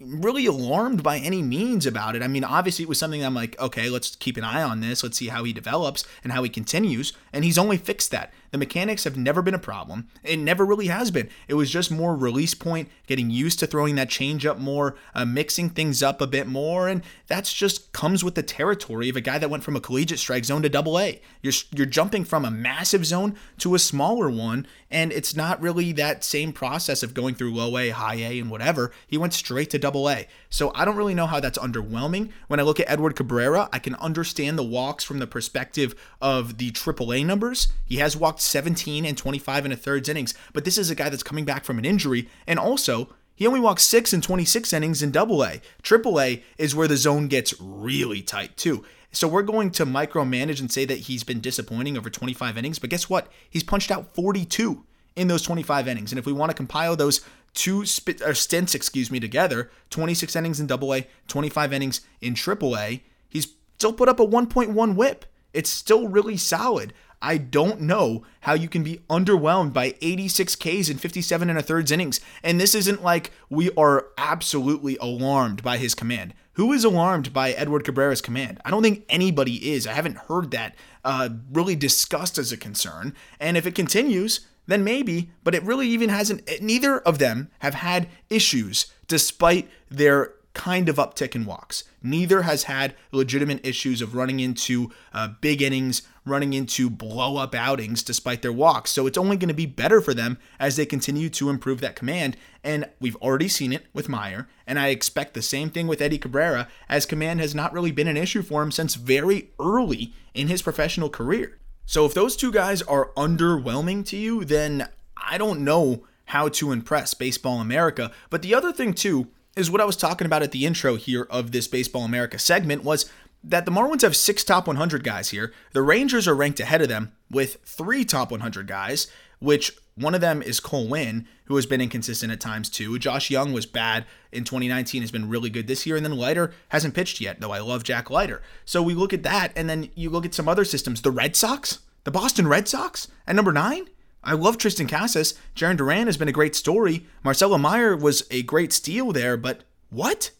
really 0.00 0.46
alarmed 0.46 1.02
by 1.02 1.18
any 1.18 1.42
means 1.42 1.86
about 1.86 2.16
it. 2.16 2.22
I 2.22 2.28
mean, 2.28 2.44
obviously, 2.44 2.82
it 2.82 2.88
was 2.88 2.98
something 2.98 3.24
I'm 3.24 3.34
like, 3.34 3.58
okay, 3.60 3.88
let's 3.88 4.16
keep 4.16 4.36
an 4.36 4.44
eye 4.44 4.62
on 4.62 4.80
this. 4.80 5.02
Let's 5.02 5.18
see 5.18 5.28
how 5.28 5.44
he 5.44 5.52
develops 5.52 6.04
and 6.22 6.32
how 6.32 6.42
he 6.42 6.50
continues. 6.50 7.12
And 7.32 7.44
he's 7.44 7.58
only 7.58 7.76
fixed 7.76 8.10
that. 8.10 8.32
The 8.54 8.58
mechanics 8.58 9.02
have 9.02 9.16
never 9.16 9.42
been 9.42 9.54
a 9.54 9.58
problem. 9.58 10.06
It 10.22 10.38
never 10.38 10.64
really 10.64 10.86
has 10.86 11.10
been. 11.10 11.28
It 11.48 11.54
was 11.54 11.72
just 11.72 11.90
more 11.90 12.14
release 12.14 12.54
point, 12.54 12.88
getting 13.08 13.28
used 13.28 13.58
to 13.58 13.66
throwing 13.66 13.96
that 13.96 14.08
change 14.08 14.46
up 14.46 14.60
more, 14.60 14.94
uh, 15.12 15.24
mixing 15.24 15.70
things 15.70 16.04
up 16.04 16.20
a 16.20 16.28
bit 16.28 16.46
more, 16.46 16.86
and 16.86 17.02
that's 17.26 17.52
just 17.52 17.92
comes 17.92 18.22
with 18.22 18.36
the 18.36 18.44
territory 18.44 19.08
of 19.08 19.16
a 19.16 19.20
guy 19.20 19.38
that 19.38 19.50
went 19.50 19.64
from 19.64 19.74
a 19.74 19.80
collegiate 19.80 20.20
strike 20.20 20.44
zone 20.44 20.62
to 20.62 20.68
double 20.68 21.00
A. 21.00 21.20
You're 21.42 21.52
you're 21.74 21.84
jumping 21.84 22.24
from 22.24 22.44
a 22.44 22.50
massive 22.52 23.04
zone 23.04 23.34
to 23.58 23.74
a 23.74 23.78
smaller 23.80 24.30
one, 24.30 24.68
and 24.88 25.10
it's 25.10 25.34
not 25.34 25.60
really 25.60 25.90
that 25.90 26.22
same 26.22 26.52
process 26.52 27.02
of 27.02 27.12
going 27.12 27.34
through 27.34 27.54
low 27.54 27.76
A, 27.76 27.88
high 27.88 28.14
A, 28.14 28.38
and 28.38 28.52
whatever. 28.52 28.92
He 29.08 29.18
went 29.18 29.34
straight 29.34 29.70
to 29.70 29.80
double 29.80 30.08
A. 30.08 30.28
So 30.48 30.70
I 30.76 30.84
don't 30.84 30.94
really 30.94 31.14
know 31.14 31.26
how 31.26 31.40
that's 31.40 31.58
underwhelming. 31.58 32.30
When 32.46 32.60
I 32.60 32.62
look 32.62 32.78
at 32.78 32.88
Edward 32.88 33.16
Cabrera, 33.16 33.68
I 33.72 33.80
can 33.80 33.96
understand 33.96 34.56
the 34.56 34.62
walks 34.62 35.02
from 35.02 35.18
the 35.18 35.26
perspective 35.26 35.96
of 36.20 36.58
the 36.58 36.70
triple 36.70 37.12
A 37.12 37.24
numbers. 37.24 37.66
He 37.84 37.96
has 37.96 38.16
walked 38.16 38.43
17 38.44 39.04
and 39.04 39.16
25 39.16 39.64
and 39.64 39.74
a 39.74 39.76
thirds 39.76 40.08
innings, 40.08 40.34
but 40.52 40.64
this 40.64 40.78
is 40.78 40.90
a 40.90 40.94
guy 40.94 41.08
that's 41.08 41.22
coming 41.22 41.44
back 41.44 41.64
from 41.64 41.78
an 41.78 41.84
injury, 41.84 42.28
and 42.46 42.58
also 42.58 43.08
he 43.34 43.46
only 43.46 43.60
walked 43.60 43.80
six 43.80 44.12
and 44.12 44.22
26 44.22 44.72
innings 44.72 45.02
in 45.02 45.10
Double 45.10 45.42
A. 45.42 45.60
Triple 45.82 46.20
A 46.20 46.42
is 46.56 46.74
where 46.74 46.88
the 46.88 46.96
zone 46.96 47.26
gets 47.28 47.54
really 47.60 48.22
tight 48.22 48.56
too. 48.56 48.84
So 49.10 49.28
we're 49.28 49.42
going 49.42 49.70
to 49.72 49.86
micromanage 49.86 50.60
and 50.60 50.70
say 50.70 50.84
that 50.84 51.00
he's 51.00 51.24
been 51.24 51.40
disappointing 51.40 51.96
over 51.96 52.10
25 52.10 52.58
innings, 52.58 52.78
but 52.78 52.90
guess 52.90 53.08
what? 53.08 53.28
He's 53.48 53.62
punched 53.62 53.90
out 53.90 54.14
42 54.14 54.84
in 55.16 55.28
those 55.28 55.42
25 55.42 55.88
innings. 55.88 56.12
And 56.12 56.18
if 56.18 56.26
we 56.26 56.32
want 56.32 56.50
to 56.50 56.56
compile 56.56 56.96
those 56.96 57.20
two 57.54 57.84
or 58.24 58.34
stints, 58.34 58.74
excuse 58.74 59.10
me, 59.10 59.20
together, 59.20 59.70
26 59.90 60.34
innings 60.34 60.60
in 60.60 60.66
Double 60.66 60.92
A, 60.94 61.06
25 61.28 61.72
innings 61.72 62.00
in 62.20 62.34
Triple 62.34 62.76
A, 62.76 63.02
he's 63.28 63.54
still 63.78 63.92
put 63.92 64.08
up 64.08 64.20
a 64.20 64.26
1.1 64.26 64.94
WHIP. 64.94 65.24
It's 65.52 65.70
still 65.70 66.08
really 66.08 66.36
solid. 66.36 66.92
I 67.24 67.38
don't 67.38 67.80
know 67.80 68.22
how 68.40 68.52
you 68.52 68.68
can 68.68 68.82
be 68.82 69.00
underwhelmed 69.08 69.72
by 69.72 69.94
86 70.02 70.56
Ks 70.56 70.90
in 70.90 70.98
57 70.98 71.48
and 71.48 71.58
a 71.58 71.62
thirds 71.62 71.90
innings. 71.90 72.20
And 72.42 72.60
this 72.60 72.74
isn't 72.74 73.02
like 73.02 73.30
we 73.48 73.70
are 73.78 74.08
absolutely 74.18 74.98
alarmed 74.98 75.62
by 75.62 75.78
his 75.78 75.94
command. 75.94 76.34
Who 76.52 76.70
is 76.74 76.84
alarmed 76.84 77.32
by 77.32 77.52
Edward 77.52 77.84
Cabrera's 77.84 78.20
command? 78.20 78.60
I 78.62 78.70
don't 78.70 78.82
think 78.82 79.06
anybody 79.08 79.72
is. 79.72 79.86
I 79.86 79.94
haven't 79.94 80.18
heard 80.18 80.50
that 80.50 80.74
uh, 81.02 81.30
really 81.50 81.74
discussed 81.74 82.36
as 82.36 82.52
a 82.52 82.58
concern. 82.58 83.14
And 83.40 83.56
if 83.56 83.66
it 83.66 83.74
continues, 83.74 84.46
then 84.66 84.84
maybe, 84.84 85.30
but 85.42 85.54
it 85.54 85.62
really 85.62 85.88
even 85.88 86.10
hasn't. 86.10 86.46
Neither 86.60 86.98
of 86.98 87.18
them 87.18 87.50
have 87.60 87.74
had 87.74 88.06
issues 88.28 88.92
despite 89.08 89.70
their 89.90 90.34
kind 90.54 90.88
of 90.88 90.96
uptick 90.96 91.34
in 91.34 91.44
walks. 91.44 91.84
Neither 92.02 92.42
has 92.42 92.64
had 92.64 92.94
legitimate 93.12 93.66
issues 93.66 94.00
of 94.00 94.14
running 94.14 94.40
into 94.40 94.90
uh, 95.12 95.28
big 95.40 95.60
innings, 95.60 96.02
running 96.24 96.52
into 96.52 96.88
blow 96.88 97.36
up 97.36 97.54
outings 97.54 98.02
despite 98.02 98.42
their 98.42 98.52
walks. 98.52 98.90
So 98.90 99.06
it's 99.06 99.18
only 99.18 99.36
going 99.36 99.48
to 99.48 99.54
be 99.54 99.66
better 99.66 100.00
for 100.00 100.14
them 100.14 100.38
as 100.58 100.76
they 100.76 100.86
continue 100.86 101.28
to 101.30 101.50
improve 101.50 101.80
that 101.80 101.96
command. 101.96 102.36
And 102.62 102.88
we've 103.00 103.16
already 103.16 103.48
seen 103.48 103.72
it 103.72 103.86
with 103.92 104.08
Meyer. 104.08 104.48
And 104.66 104.78
I 104.78 104.88
expect 104.88 105.34
the 105.34 105.42
same 105.42 105.70
thing 105.70 105.86
with 105.86 106.00
Eddie 106.00 106.18
Cabrera, 106.18 106.68
as 106.88 107.04
command 107.04 107.40
has 107.40 107.54
not 107.54 107.72
really 107.72 107.92
been 107.92 108.08
an 108.08 108.16
issue 108.16 108.42
for 108.42 108.62
him 108.62 108.70
since 108.70 108.94
very 108.94 109.50
early 109.60 110.14
in 110.32 110.48
his 110.48 110.62
professional 110.62 111.10
career. 111.10 111.58
So 111.86 112.06
if 112.06 112.14
those 112.14 112.36
two 112.36 112.50
guys 112.50 112.80
are 112.82 113.10
underwhelming 113.16 114.06
to 114.06 114.16
you, 114.16 114.44
then 114.44 114.88
I 115.16 115.36
don't 115.36 115.60
know 115.60 116.06
how 116.26 116.48
to 116.48 116.72
impress 116.72 117.12
Baseball 117.12 117.60
America. 117.60 118.10
But 118.30 118.40
the 118.40 118.54
other 118.54 118.72
thing, 118.72 118.94
too, 118.94 119.28
is 119.56 119.70
what 119.70 119.80
I 119.80 119.84
was 119.84 119.96
talking 119.96 120.26
about 120.26 120.42
at 120.42 120.52
the 120.52 120.66
intro 120.66 120.96
here 120.96 121.26
of 121.30 121.52
this 121.52 121.68
Baseball 121.68 122.04
America 122.04 122.38
segment 122.38 122.82
was 122.82 123.10
that 123.44 123.66
the 123.66 123.70
Marlins 123.70 124.02
have 124.02 124.16
six 124.16 124.42
top 124.42 124.66
100 124.66 125.04
guys 125.04 125.30
here. 125.30 125.52
The 125.72 125.82
Rangers 125.82 126.26
are 126.26 126.34
ranked 126.34 126.60
ahead 126.60 126.80
of 126.80 126.88
them 126.88 127.12
with 127.30 127.58
three 127.64 128.04
top 128.04 128.30
100 128.30 128.66
guys, 128.66 129.06
which 129.38 129.72
one 129.96 130.14
of 130.14 130.20
them 130.20 130.42
is 130.42 130.60
Cole 130.60 130.88
Winn, 130.88 131.26
who 131.44 131.56
has 131.56 131.66
been 131.66 131.80
inconsistent 131.80 132.32
at 132.32 132.40
times 132.40 132.70
too. 132.70 132.98
Josh 132.98 133.30
Jung 133.30 133.52
was 133.52 133.66
bad 133.66 134.06
in 134.32 134.44
2019, 134.44 135.02
has 135.02 135.10
been 135.10 135.28
really 135.28 135.50
good 135.50 135.66
this 135.66 135.86
year, 135.86 135.96
and 135.96 136.04
then 136.04 136.16
Leiter 136.16 136.52
hasn't 136.70 136.94
pitched 136.94 137.20
yet, 137.20 137.40
though 137.40 137.52
I 137.52 137.60
love 137.60 137.84
Jack 137.84 138.10
Leiter. 138.10 138.42
So 138.64 138.82
we 138.82 138.94
look 138.94 139.12
at 139.12 139.22
that, 139.24 139.52
and 139.54 139.68
then 139.68 139.90
you 139.94 140.10
look 140.10 140.24
at 140.24 140.34
some 140.34 140.48
other 140.48 140.64
systems. 140.64 141.02
The 141.02 141.10
Red 141.10 141.36
Sox, 141.36 141.80
the 142.04 142.10
Boston 142.10 142.48
Red 142.48 142.66
Sox 142.66 143.08
at 143.26 143.36
number 143.36 143.52
nine. 143.52 143.88
I 144.26 144.32
love 144.32 144.56
Triston 144.56 144.88
Casas. 144.88 145.34
Jarren 145.54 145.76
Duran 145.76 146.06
has 146.06 146.16
been 146.16 146.28
a 146.28 146.32
great 146.32 146.56
story. 146.56 147.06
Marcelo 147.22 147.58
Meyer 147.58 147.94
was 147.94 148.26
a 148.30 148.42
great 148.42 148.72
steal 148.72 149.12
there, 149.12 149.36
but 149.36 149.64
what? 149.90 150.30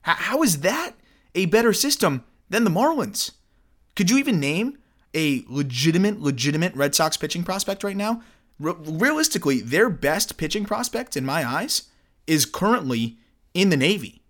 How 0.00 0.42
is 0.42 0.60
that 0.60 0.94
a 1.34 1.44
better 1.46 1.74
system 1.74 2.24
than 2.50 2.64
the 2.64 2.70
Marlins? 2.70 3.32
Could 3.96 4.10
you 4.10 4.18
even 4.18 4.40
name 4.40 4.78
a 5.14 5.44
legitimate, 5.48 6.20
legitimate 6.20 6.74
Red 6.74 6.94
Sox 6.94 7.16
pitching 7.16 7.44
prospect 7.44 7.82
right 7.82 7.96
now? 7.96 8.22
Re- 8.58 8.74
realistically, 8.78 9.60
their 9.60 9.90
best 9.90 10.36
pitching 10.36 10.64
prospect, 10.64 11.16
in 11.16 11.24
my 11.24 11.44
eyes, 11.44 11.82
is 12.26 12.44
currently 12.44 13.16
in 13.54 13.70
the 13.70 13.76
Navy, 13.76 14.22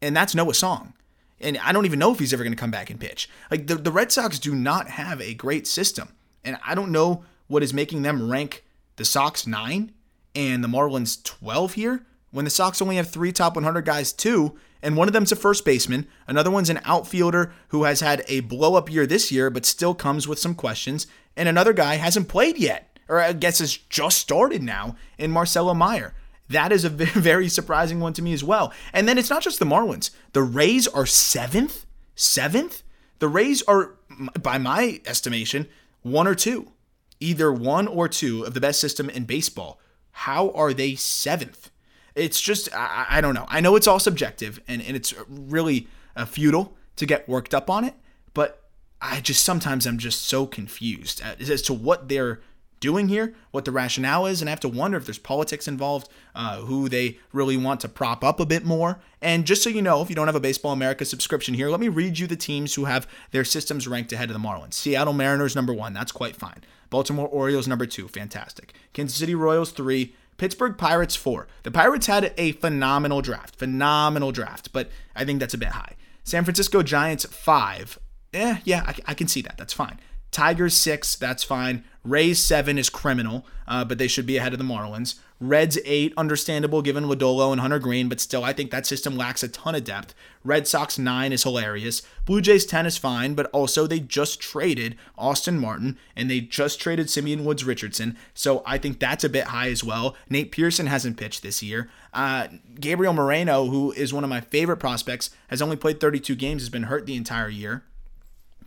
and 0.00 0.16
that's 0.16 0.34
Noah 0.34 0.54
Song. 0.54 0.92
And 1.40 1.58
I 1.58 1.72
don't 1.72 1.86
even 1.86 1.98
know 1.98 2.12
if 2.12 2.18
he's 2.18 2.32
ever 2.32 2.42
going 2.42 2.54
to 2.54 2.60
come 2.60 2.70
back 2.70 2.90
and 2.90 3.00
pitch. 3.00 3.28
Like 3.50 3.66
the, 3.66 3.74
the 3.74 3.92
Red 3.92 4.10
Sox 4.10 4.38
do 4.38 4.54
not 4.54 4.88
have 4.88 5.20
a 5.20 5.34
great 5.34 5.66
system. 5.66 6.08
And 6.44 6.58
I 6.64 6.74
don't 6.74 6.92
know 6.92 7.24
what 7.46 7.62
is 7.62 7.74
making 7.74 8.02
them 8.02 8.30
rank 8.30 8.64
the 8.96 9.04
Sox 9.04 9.46
9 9.46 9.92
and 10.34 10.64
the 10.64 10.68
Marlins 10.68 11.22
12 11.22 11.74
here 11.74 12.06
when 12.30 12.44
the 12.44 12.50
Sox 12.50 12.80
only 12.80 12.96
have 12.96 13.10
three 13.10 13.32
top 13.32 13.54
100 13.54 13.84
guys, 13.84 14.12
too. 14.12 14.56
And 14.82 14.96
one 14.96 15.08
of 15.08 15.14
them's 15.14 15.32
a 15.32 15.36
first 15.36 15.64
baseman. 15.64 16.06
Another 16.26 16.50
one's 16.50 16.70
an 16.70 16.80
outfielder 16.84 17.52
who 17.68 17.84
has 17.84 18.00
had 18.00 18.24
a 18.28 18.40
blow 18.40 18.74
up 18.74 18.90
year 18.90 19.06
this 19.06 19.32
year, 19.32 19.50
but 19.50 19.66
still 19.66 19.94
comes 19.94 20.28
with 20.28 20.38
some 20.38 20.54
questions. 20.54 21.06
And 21.36 21.48
another 21.48 21.72
guy 21.72 21.96
hasn't 21.96 22.28
played 22.28 22.58
yet, 22.58 22.98
or 23.08 23.20
I 23.20 23.32
guess 23.32 23.58
has 23.58 23.76
just 23.76 24.18
started 24.18 24.62
now 24.62 24.96
in 25.18 25.30
Marcelo 25.30 25.74
Meyer. 25.74 26.14
That 26.48 26.72
is 26.72 26.84
a 26.84 26.88
very 26.90 27.48
surprising 27.48 28.00
one 28.00 28.12
to 28.14 28.22
me 28.22 28.32
as 28.32 28.44
well. 28.44 28.72
And 28.92 29.08
then 29.08 29.18
it's 29.18 29.30
not 29.30 29.42
just 29.42 29.58
the 29.58 29.64
Marlins. 29.64 30.10
The 30.32 30.42
Rays 30.42 30.86
are 30.86 31.06
seventh. 31.06 31.86
Seventh? 32.14 32.82
The 33.18 33.28
Rays 33.28 33.62
are, 33.62 33.96
by 34.40 34.58
my 34.58 35.00
estimation, 35.06 35.68
one 36.02 36.26
or 36.26 36.34
two, 36.34 36.72
either 37.20 37.52
one 37.52 37.88
or 37.88 38.08
two 38.08 38.44
of 38.44 38.54
the 38.54 38.60
best 38.60 38.80
system 38.80 39.10
in 39.10 39.24
baseball. 39.24 39.80
How 40.12 40.50
are 40.50 40.72
they 40.72 40.94
seventh? 40.94 41.70
It's 42.16 42.40
just, 42.40 42.74
I, 42.74 43.06
I 43.10 43.20
don't 43.20 43.34
know. 43.34 43.46
I 43.48 43.60
know 43.60 43.76
it's 43.76 43.86
all 43.86 44.00
subjective 44.00 44.58
and, 44.66 44.82
and 44.82 44.96
it's 44.96 45.14
really 45.28 45.86
uh, 46.16 46.24
futile 46.24 46.74
to 46.96 47.06
get 47.06 47.28
worked 47.28 47.54
up 47.54 47.68
on 47.68 47.84
it, 47.84 47.94
but 48.32 48.64
I 49.02 49.20
just 49.20 49.44
sometimes 49.44 49.86
I'm 49.86 49.98
just 49.98 50.22
so 50.22 50.46
confused 50.46 51.22
as, 51.22 51.60
to 51.62 51.74
what 51.74 52.08
they're 52.08 52.40
doing 52.80 53.08
here, 53.08 53.34
what 53.50 53.66
the 53.66 53.72
rationale 53.72 54.26
is, 54.26 54.40
and 54.40 54.48
I 54.48 54.52
have 54.52 54.60
to 54.60 54.68
wonder 54.68 54.96
if 54.96 55.04
there's 55.04 55.18
politics 55.18 55.68
involved, 55.68 56.08
uh, 56.34 56.60
who 56.60 56.88
they 56.88 57.18
really 57.32 57.56
want 57.56 57.80
to 57.80 57.88
prop 57.88 58.24
up 58.24 58.40
a 58.40 58.46
bit 58.46 58.64
more. 58.64 58.98
And 59.20 59.46
just 59.46 59.62
so 59.62 59.70
you 59.70 59.82
know, 59.82 60.00
if 60.02 60.08
you 60.08 60.16
don't 60.16 60.28
have 60.28 60.36
a 60.36 60.40
Baseball 60.40 60.72
America 60.72 61.04
subscription 61.04 61.54
here, 61.54 61.68
let 61.68 61.80
me 61.80 61.88
read 61.88 62.18
you 62.18 62.26
the 62.26 62.36
teams 62.36 62.74
who 62.74 62.86
have 62.86 63.06
their 63.30 63.44
systems 63.44 63.86
ranked 63.86 64.12
ahead 64.12 64.30
of 64.30 64.34
the 64.34 64.46
Marlins. 64.46 64.74
Seattle 64.74 65.12
Mariners 65.12 65.54
number 65.54 65.74
one, 65.74 65.92
that's 65.92 66.12
quite 66.12 66.36
fine. 66.36 66.64
Baltimore 66.88 67.28
Orioles 67.28 67.68
number 67.68 67.86
two, 67.86 68.08
fantastic. 68.08 68.72
Kansas 68.94 69.18
City 69.18 69.34
Royals 69.34 69.72
three. 69.72 70.14
Pittsburgh 70.36 70.76
Pirates 70.76 71.16
four. 71.16 71.48
The 71.62 71.70
Pirates 71.70 72.06
had 72.06 72.32
a 72.36 72.52
phenomenal 72.52 73.22
draft, 73.22 73.56
phenomenal 73.56 74.32
draft, 74.32 74.72
but 74.72 74.90
I 75.14 75.24
think 75.24 75.40
that's 75.40 75.54
a 75.54 75.58
bit 75.58 75.68
high. 75.68 75.94
San 76.24 76.44
Francisco 76.44 76.82
Giants 76.82 77.24
five. 77.24 77.98
Eh, 78.34 78.58
yeah, 78.64 78.82
I, 78.86 78.94
I 79.06 79.14
can 79.14 79.28
see 79.28 79.40
that. 79.42 79.56
That's 79.56 79.72
fine. 79.72 79.98
Tigers 80.30 80.74
six, 80.76 81.14
that's 81.14 81.44
fine. 81.44 81.84
Rays 82.04 82.42
seven 82.42 82.78
is 82.78 82.90
criminal, 82.90 83.46
uh, 83.66 83.84
but 83.84 83.98
they 83.98 84.08
should 84.08 84.26
be 84.26 84.36
ahead 84.36 84.52
of 84.52 84.58
the 84.58 84.64
Marlins. 84.64 85.16
Reds 85.38 85.78
eight, 85.84 86.14
understandable 86.16 86.80
given 86.80 87.04
Lodolo 87.04 87.52
and 87.52 87.60
Hunter 87.60 87.78
Greene, 87.78 88.08
but 88.08 88.20
still 88.20 88.42
I 88.42 88.54
think 88.54 88.70
that 88.70 88.86
system 88.86 89.16
lacks 89.16 89.42
a 89.42 89.48
ton 89.48 89.74
of 89.74 89.84
depth. 89.84 90.14
Red 90.44 90.66
Sox 90.66 90.98
nine 90.98 91.30
is 91.30 91.42
hilarious. 91.42 92.00
Blue 92.24 92.40
Jays 92.40 92.64
ten 92.64 92.86
is 92.86 92.96
fine, 92.96 93.34
but 93.34 93.46
also 93.46 93.86
they 93.86 94.00
just 94.00 94.40
traded 94.40 94.96
Austin 95.18 95.58
Martin 95.58 95.98
and 96.14 96.30
they 96.30 96.40
just 96.40 96.80
traded 96.80 97.10
Simeon 97.10 97.44
Woods 97.44 97.64
Richardson, 97.64 98.16
so 98.32 98.62
I 98.64 98.78
think 98.78 98.98
that's 98.98 99.24
a 99.24 99.28
bit 99.28 99.48
high 99.48 99.68
as 99.68 99.84
well. 99.84 100.16
Nate 100.30 100.52
Pearson 100.52 100.86
hasn't 100.86 101.18
pitched 101.18 101.42
this 101.42 101.62
year. 101.62 101.90
Uh, 102.14 102.48
Gabriel 102.80 103.12
Moreno, 103.12 103.66
who 103.66 103.92
is 103.92 104.14
one 104.14 104.24
of 104.24 104.30
my 104.30 104.40
favorite 104.40 104.78
prospects, 104.78 105.30
has 105.48 105.60
only 105.60 105.76
played 105.76 106.00
32 106.00 106.34
games, 106.34 106.62
has 106.62 106.70
been 106.70 106.84
hurt 106.84 107.04
the 107.04 107.16
entire 107.16 107.50
year. 107.50 107.84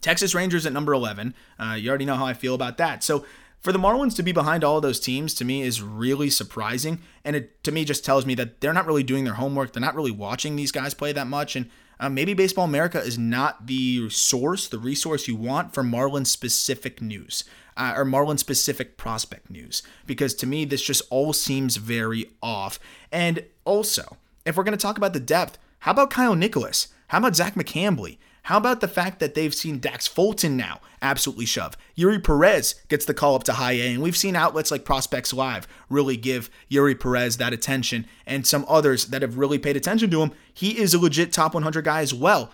Texas 0.01 0.35
Rangers 0.35 0.65
at 0.65 0.73
number 0.73 0.93
11. 0.93 1.33
Uh, 1.57 1.75
you 1.77 1.89
already 1.89 2.05
know 2.05 2.15
how 2.15 2.25
I 2.25 2.33
feel 2.33 2.55
about 2.55 2.77
that. 2.77 3.03
So 3.03 3.25
for 3.59 3.71
the 3.71 3.79
Marlins 3.79 4.15
to 4.15 4.23
be 4.23 4.31
behind 4.31 4.63
all 4.63 4.77
of 4.77 4.83
those 4.83 4.99
teams 4.99 5.33
to 5.35 5.45
me 5.45 5.61
is 5.61 5.81
really 5.81 6.29
surprising. 6.29 6.99
And 7.25 7.35
it 7.35 7.63
to 7.63 7.71
me 7.71 7.83
just 7.85 8.05
tells 8.05 8.25
me 8.25 8.35
that 8.35 8.61
they're 8.61 8.73
not 8.73 8.87
really 8.87 9.03
doing 9.03 9.25
their 9.25 9.33
homework. 9.33 9.73
They're 9.73 9.81
not 9.81 9.95
really 9.95 10.11
watching 10.11 10.55
these 10.55 10.71
guys 10.71 10.93
play 10.93 11.11
that 11.11 11.27
much. 11.27 11.55
And 11.55 11.69
uh, 11.99 12.09
maybe 12.09 12.33
Baseball 12.33 12.65
America 12.65 12.99
is 12.99 13.17
not 13.17 13.67
the 13.67 14.09
source, 14.09 14.67
the 14.67 14.79
resource 14.79 15.27
you 15.27 15.35
want 15.35 15.73
for 15.73 15.83
Marlin 15.83 16.23
specific 16.23 17.01
news 17.01 17.43
uh, 17.75 17.93
or 17.95 18.05
Marlin 18.05 18.37
specific 18.37 18.95
prospect 18.95 19.49
news. 19.49 19.83
Because 20.05 20.33
to 20.35 20.47
me, 20.47 20.63
this 20.63 20.81
just 20.81 21.01
all 21.09 21.33
seems 21.33 21.75
very 21.75 22.29
off. 22.41 22.79
And 23.11 23.43
also, 23.65 24.17
if 24.45 24.55
we're 24.55 24.63
going 24.63 24.77
to 24.77 24.81
talk 24.81 24.97
about 24.97 25.13
the 25.13 25.19
depth, 25.19 25.57
how 25.79 25.91
about 25.91 26.09
Kyle 26.09 26.35
Nicolas? 26.35 26.89
How 27.07 27.17
about 27.17 27.35
Zach 27.35 27.55
McCambley? 27.55 28.17
How 28.43 28.57
about 28.57 28.81
the 28.81 28.87
fact 28.87 29.19
that 29.19 29.35
they've 29.35 29.53
seen 29.53 29.79
Dax 29.79 30.07
Fulton 30.07 30.57
now 30.57 30.79
absolutely 31.01 31.45
shove? 31.45 31.77
Yuri 31.95 32.19
Perez 32.19 32.75
gets 32.87 33.05
the 33.05 33.13
call 33.13 33.35
up 33.35 33.43
to 33.43 33.53
high 33.53 33.73
A, 33.73 33.93
and 33.93 34.01
we've 34.01 34.17
seen 34.17 34.35
outlets 34.35 34.71
like 34.71 34.85
Prospects 34.85 35.33
Live 35.33 35.67
really 35.89 36.17
give 36.17 36.49
Yuri 36.67 36.95
Perez 36.95 37.37
that 37.37 37.53
attention, 37.53 38.05
and 38.25 38.47
some 38.47 38.65
others 38.67 39.05
that 39.07 39.21
have 39.21 39.37
really 39.37 39.59
paid 39.59 39.77
attention 39.77 40.09
to 40.11 40.21
him. 40.21 40.31
He 40.53 40.79
is 40.79 40.93
a 40.93 40.99
legit 40.99 41.31
top 41.31 41.53
100 41.53 41.83
guy 41.83 42.01
as 42.01 42.13
well. 42.13 42.51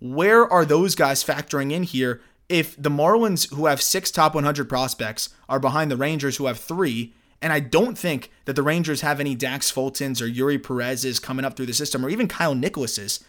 Where 0.00 0.50
are 0.50 0.64
those 0.64 0.94
guys 0.94 1.24
factoring 1.24 1.72
in 1.72 1.84
here 1.84 2.20
if 2.48 2.80
the 2.80 2.90
Marlins, 2.90 3.52
who 3.54 3.66
have 3.66 3.82
six 3.82 4.10
top 4.10 4.34
100 4.34 4.68
prospects, 4.68 5.30
are 5.48 5.60
behind 5.60 5.90
the 5.90 5.96
Rangers, 5.96 6.36
who 6.36 6.46
have 6.46 6.58
three? 6.58 7.14
And 7.42 7.52
I 7.52 7.60
don't 7.60 7.96
think 7.96 8.30
that 8.46 8.56
the 8.56 8.62
Rangers 8.62 9.02
have 9.02 9.20
any 9.20 9.34
Dax 9.34 9.70
Fultons 9.70 10.22
or 10.22 10.26
Yuri 10.26 10.58
Perez's 10.58 11.20
coming 11.20 11.44
up 11.44 11.56
through 11.56 11.66
the 11.66 11.74
system, 11.74 12.04
or 12.04 12.08
even 12.08 12.28
Kyle 12.28 12.54
Nicolas's. 12.54 13.24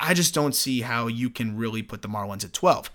I 0.00 0.14
just 0.14 0.34
don't 0.34 0.54
see 0.54 0.80
how 0.80 1.06
you 1.06 1.30
can 1.30 1.56
really 1.56 1.82
put 1.82 2.02
the 2.02 2.08
Marlins 2.08 2.44
at 2.44 2.52
12. 2.52 2.90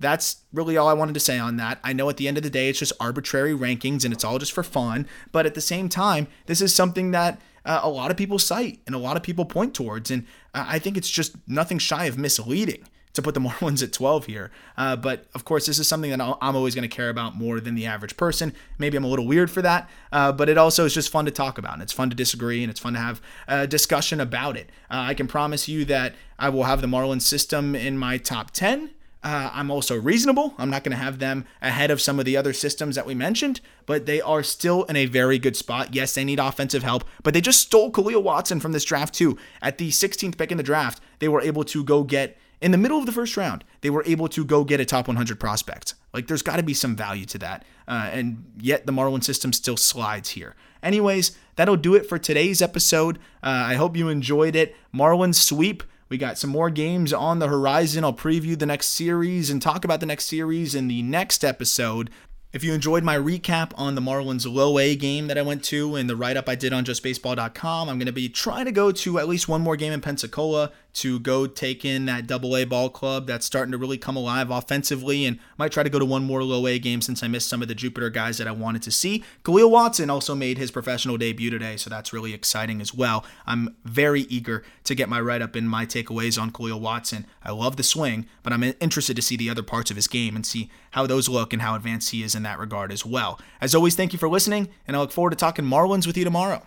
that's 0.00 0.42
really 0.52 0.76
all 0.76 0.86
I 0.86 0.92
wanted 0.92 1.14
to 1.14 1.20
say 1.20 1.38
on 1.38 1.56
that. 1.56 1.80
I 1.82 1.92
know 1.92 2.08
at 2.08 2.18
the 2.18 2.28
end 2.28 2.36
of 2.36 2.44
the 2.44 2.50
day, 2.50 2.68
it's 2.68 2.78
just 2.78 2.92
arbitrary 3.00 3.52
rankings 3.52 4.04
and 4.04 4.14
it's 4.14 4.22
all 4.22 4.38
just 4.38 4.52
for 4.52 4.62
fun. 4.62 5.08
But 5.32 5.44
at 5.44 5.54
the 5.54 5.60
same 5.60 5.88
time, 5.88 6.28
this 6.46 6.60
is 6.60 6.72
something 6.72 7.10
that 7.10 7.40
uh, 7.64 7.80
a 7.82 7.90
lot 7.90 8.10
of 8.12 8.16
people 8.16 8.38
cite 8.38 8.80
and 8.86 8.94
a 8.94 8.98
lot 8.98 9.16
of 9.16 9.24
people 9.24 9.44
point 9.44 9.74
towards. 9.74 10.10
And 10.10 10.24
uh, 10.54 10.66
I 10.68 10.78
think 10.78 10.96
it's 10.96 11.10
just 11.10 11.36
nothing 11.48 11.78
shy 11.78 12.04
of 12.04 12.16
misleading 12.16 12.84
to 13.18 13.22
put 13.22 13.34
the 13.34 13.40
Marlins 13.40 13.82
at 13.82 13.92
12 13.92 14.26
here. 14.26 14.50
Uh, 14.76 14.96
but 14.96 15.26
of 15.34 15.44
course, 15.44 15.66
this 15.66 15.78
is 15.78 15.86
something 15.86 16.10
that 16.10 16.20
I'm 16.20 16.56
always 16.56 16.74
going 16.74 16.88
to 16.88 16.94
care 16.94 17.10
about 17.10 17.36
more 17.36 17.60
than 17.60 17.74
the 17.74 17.86
average 17.86 18.16
person. 18.16 18.54
Maybe 18.78 18.96
I'm 18.96 19.04
a 19.04 19.08
little 19.08 19.26
weird 19.26 19.50
for 19.50 19.62
that, 19.62 19.88
uh, 20.12 20.32
but 20.32 20.48
it 20.48 20.56
also 20.56 20.84
is 20.84 20.94
just 20.94 21.10
fun 21.10 21.24
to 21.26 21.30
talk 21.30 21.58
about. 21.58 21.74
And 21.74 21.82
it's 21.82 21.92
fun 21.92 22.10
to 22.10 22.16
disagree 22.16 22.62
and 22.62 22.70
it's 22.70 22.80
fun 22.80 22.94
to 22.94 22.98
have 22.98 23.20
a 23.46 23.66
discussion 23.66 24.20
about 24.20 24.56
it. 24.56 24.70
Uh, 24.90 25.06
I 25.08 25.14
can 25.14 25.26
promise 25.26 25.68
you 25.68 25.84
that 25.86 26.14
I 26.38 26.48
will 26.48 26.64
have 26.64 26.80
the 26.80 26.86
Marlins 26.86 27.22
system 27.22 27.74
in 27.74 27.98
my 27.98 28.18
top 28.18 28.52
10 28.52 28.90
uh, 29.22 29.50
I'm 29.52 29.70
also 29.70 30.00
reasonable. 30.00 30.54
I'm 30.58 30.70
not 30.70 30.84
going 30.84 30.96
to 30.96 31.02
have 31.02 31.18
them 31.18 31.44
ahead 31.60 31.90
of 31.90 32.00
some 32.00 32.18
of 32.20 32.24
the 32.24 32.36
other 32.36 32.52
systems 32.52 32.94
that 32.94 33.06
we 33.06 33.14
mentioned, 33.14 33.60
but 33.84 34.06
they 34.06 34.20
are 34.20 34.44
still 34.44 34.84
in 34.84 34.94
a 34.94 35.06
very 35.06 35.38
good 35.38 35.56
spot. 35.56 35.92
Yes, 35.92 36.14
they 36.14 36.24
need 36.24 36.38
offensive 36.38 36.84
help, 36.84 37.04
but 37.22 37.34
they 37.34 37.40
just 37.40 37.60
stole 37.60 37.90
Kahlil 37.90 38.22
Watson 38.22 38.60
from 38.60 38.72
this 38.72 38.84
draft 38.84 39.14
too. 39.14 39.36
At 39.60 39.78
the 39.78 39.90
16th 39.90 40.38
pick 40.38 40.52
in 40.52 40.56
the 40.56 40.62
draft, 40.62 41.02
they 41.18 41.28
were 41.28 41.40
able 41.40 41.64
to 41.64 41.82
go 41.82 42.04
get 42.04 42.38
in 42.60 42.70
the 42.70 42.78
middle 42.78 42.98
of 42.98 43.06
the 43.06 43.12
first 43.12 43.36
round. 43.36 43.64
They 43.80 43.90
were 43.90 44.02
able 44.06 44.28
to 44.28 44.44
go 44.44 44.64
get 44.64 44.80
a 44.80 44.84
top 44.84 45.08
100 45.08 45.38
prospect. 45.38 45.94
Like 46.12 46.26
there's 46.26 46.42
got 46.42 46.56
to 46.56 46.62
be 46.62 46.74
some 46.74 46.96
value 46.96 47.26
to 47.26 47.38
that, 47.38 47.64
uh, 47.86 48.10
and 48.12 48.44
yet 48.58 48.86
the 48.86 48.92
Marlin 48.92 49.22
system 49.22 49.52
still 49.52 49.76
slides 49.76 50.30
here. 50.30 50.54
Anyways, 50.82 51.36
that'll 51.56 51.76
do 51.76 51.94
it 51.94 52.08
for 52.08 52.18
today's 52.18 52.62
episode. 52.62 53.18
Uh, 53.42 53.66
I 53.66 53.74
hope 53.74 53.96
you 53.96 54.08
enjoyed 54.08 54.56
it. 54.56 54.74
Marlins 54.94 55.36
sweep. 55.36 55.82
We 56.08 56.16
got 56.16 56.38
some 56.38 56.50
more 56.50 56.70
games 56.70 57.12
on 57.12 57.38
the 57.38 57.48
horizon. 57.48 58.02
I'll 58.02 58.14
preview 58.14 58.58
the 58.58 58.64
next 58.64 58.88
series 58.88 59.50
and 59.50 59.60
talk 59.60 59.84
about 59.84 60.00
the 60.00 60.06
next 60.06 60.24
series 60.24 60.74
in 60.74 60.88
the 60.88 61.02
next 61.02 61.44
episode. 61.44 62.10
If 62.50 62.64
you 62.64 62.72
enjoyed 62.72 63.04
my 63.04 63.18
recap 63.18 63.72
on 63.74 63.94
the 63.94 64.00
Marlins 64.00 64.50
low 64.50 64.78
A 64.78 64.96
game 64.96 65.26
that 65.26 65.36
I 65.36 65.42
went 65.42 65.62
to 65.64 65.96
and 65.96 66.08
the 66.08 66.16
write 66.16 66.38
up 66.38 66.48
I 66.48 66.54
did 66.54 66.72
on 66.72 66.82
justbaseball.com, 66.82 67.88
I'm 67.90 67.98
going 67.98 68.06
to 68.06 68.12
be 68.12 68.30
trying 68.30 68.64
to 68.64 68.72
go 68.72 68.90
to 68.90 69.18
at 69.18 69.28
least 69.28 69.48
one 69.48 69.60
more 69.60 69.76
game 69.76 69.92
in 69.92 70.00
Pensacola 70.00 70.72
to 70.94 71.20
go 71.20 71.46
take 71.46 71.84
in 71.84 72.06
that 72.06 72.26
double 72.26 72.56
A 72.56 72.64
ball 72.64 72.90
club 72.90 73.26
that's 73.26 73.46
starting 73.46 73.72
to 73.72 73.78
really 73.78 73.98
come 73.98 74.16
alive 74.16 74.50
offensively 74.50 75.26
and 75.26 75.38
might 75.56 75.70
try 75.70 75.82
to 75.82 75.90
go 75.90 75.98
to 75.98 76.04
one 76.04 76.24
more 76.24 76.42
low 76.42 76.66
A 76.66 76.78
game 76.78 77.00
since 77.00 77.22
I 77.22 77.28
missed 77.28 77.48
some 77.48 77.62
of 77.62 77.68
the 77.68 77.74
Jupiter 77.74 78.10
guys 78.10 78.38
that 78.38 78.48
I 78.48 78.52
wanted 78.52 78.82
to 78.82 78.90
see. 78.90 79.22
Kahlil 79.44 79.70
Watson 79.70 80.10
also 80.10 80.34
made 80.34 80.58
his 80.58 80.70
professional 80.70 81.16
debut 81.16 81.50
today, 81.50 81.76
so 81.76 81.88
that's 81.88 82.12
really 82.12 82.34
exciting 82.34 82.80
as 82.80 82.92
well. 82.92 83.24
I'm 83.46 83.76
very 83.84 84.22
eager 84.22 84.64
to 84.84 84.94
get 84.94 85.08
my 85.08 85.20
write 85.20 85.42
up 85.42 85.54
and 85.54 85.70
my 85.70 85.86
takeaways 85.86 86.40
on 86.40 86.50
Kahlil 86.50 86.80
Watson. 86.80 87.26
I 87.42 87.52
love 87.52 87.76
the 87.76 87.82
swing, 87.82 88.26
but 88.42 88.52
I'm 88.52 88.64
interested 88.80 89.14
to 89.16 89.22
see 89.22 89.36
the 89.36 89.50
other 89.50 89.62
parts 89.62 89.90
of 89.90 89.96
his 89.96 90.08
game 90.08 90.34
and 90.34 90.44
see 90.44 90.70
how 90.92 91.06
those 91.06 91.28
look 91.28 91.52
and 91.52 91.62
how 91.62 91.74
advanced 91.74 92.10
he 92.10 92.22
is 92.22 92.34
in 92.34 92.42
that 92.42 92.58
regard 92.58 92.90
as 92.92 93.06
well. 93.06 93.40
As 93.60 93.74
always, 93.74 93.94
thank 93.94 94.12
you 94.12 94.18
for 94.18 94.28
listening, 94.28 94.68
and 94.86 94.96
I 94.96 95.00
look 95.00 95.12
forward 95.12 95.30
to 95.30 95.36
talking 95.36 95.64
Marlins 95.64 96.06
with 96.06 96.16
you 96.16 96.24
tomorrow. 96.24 96.62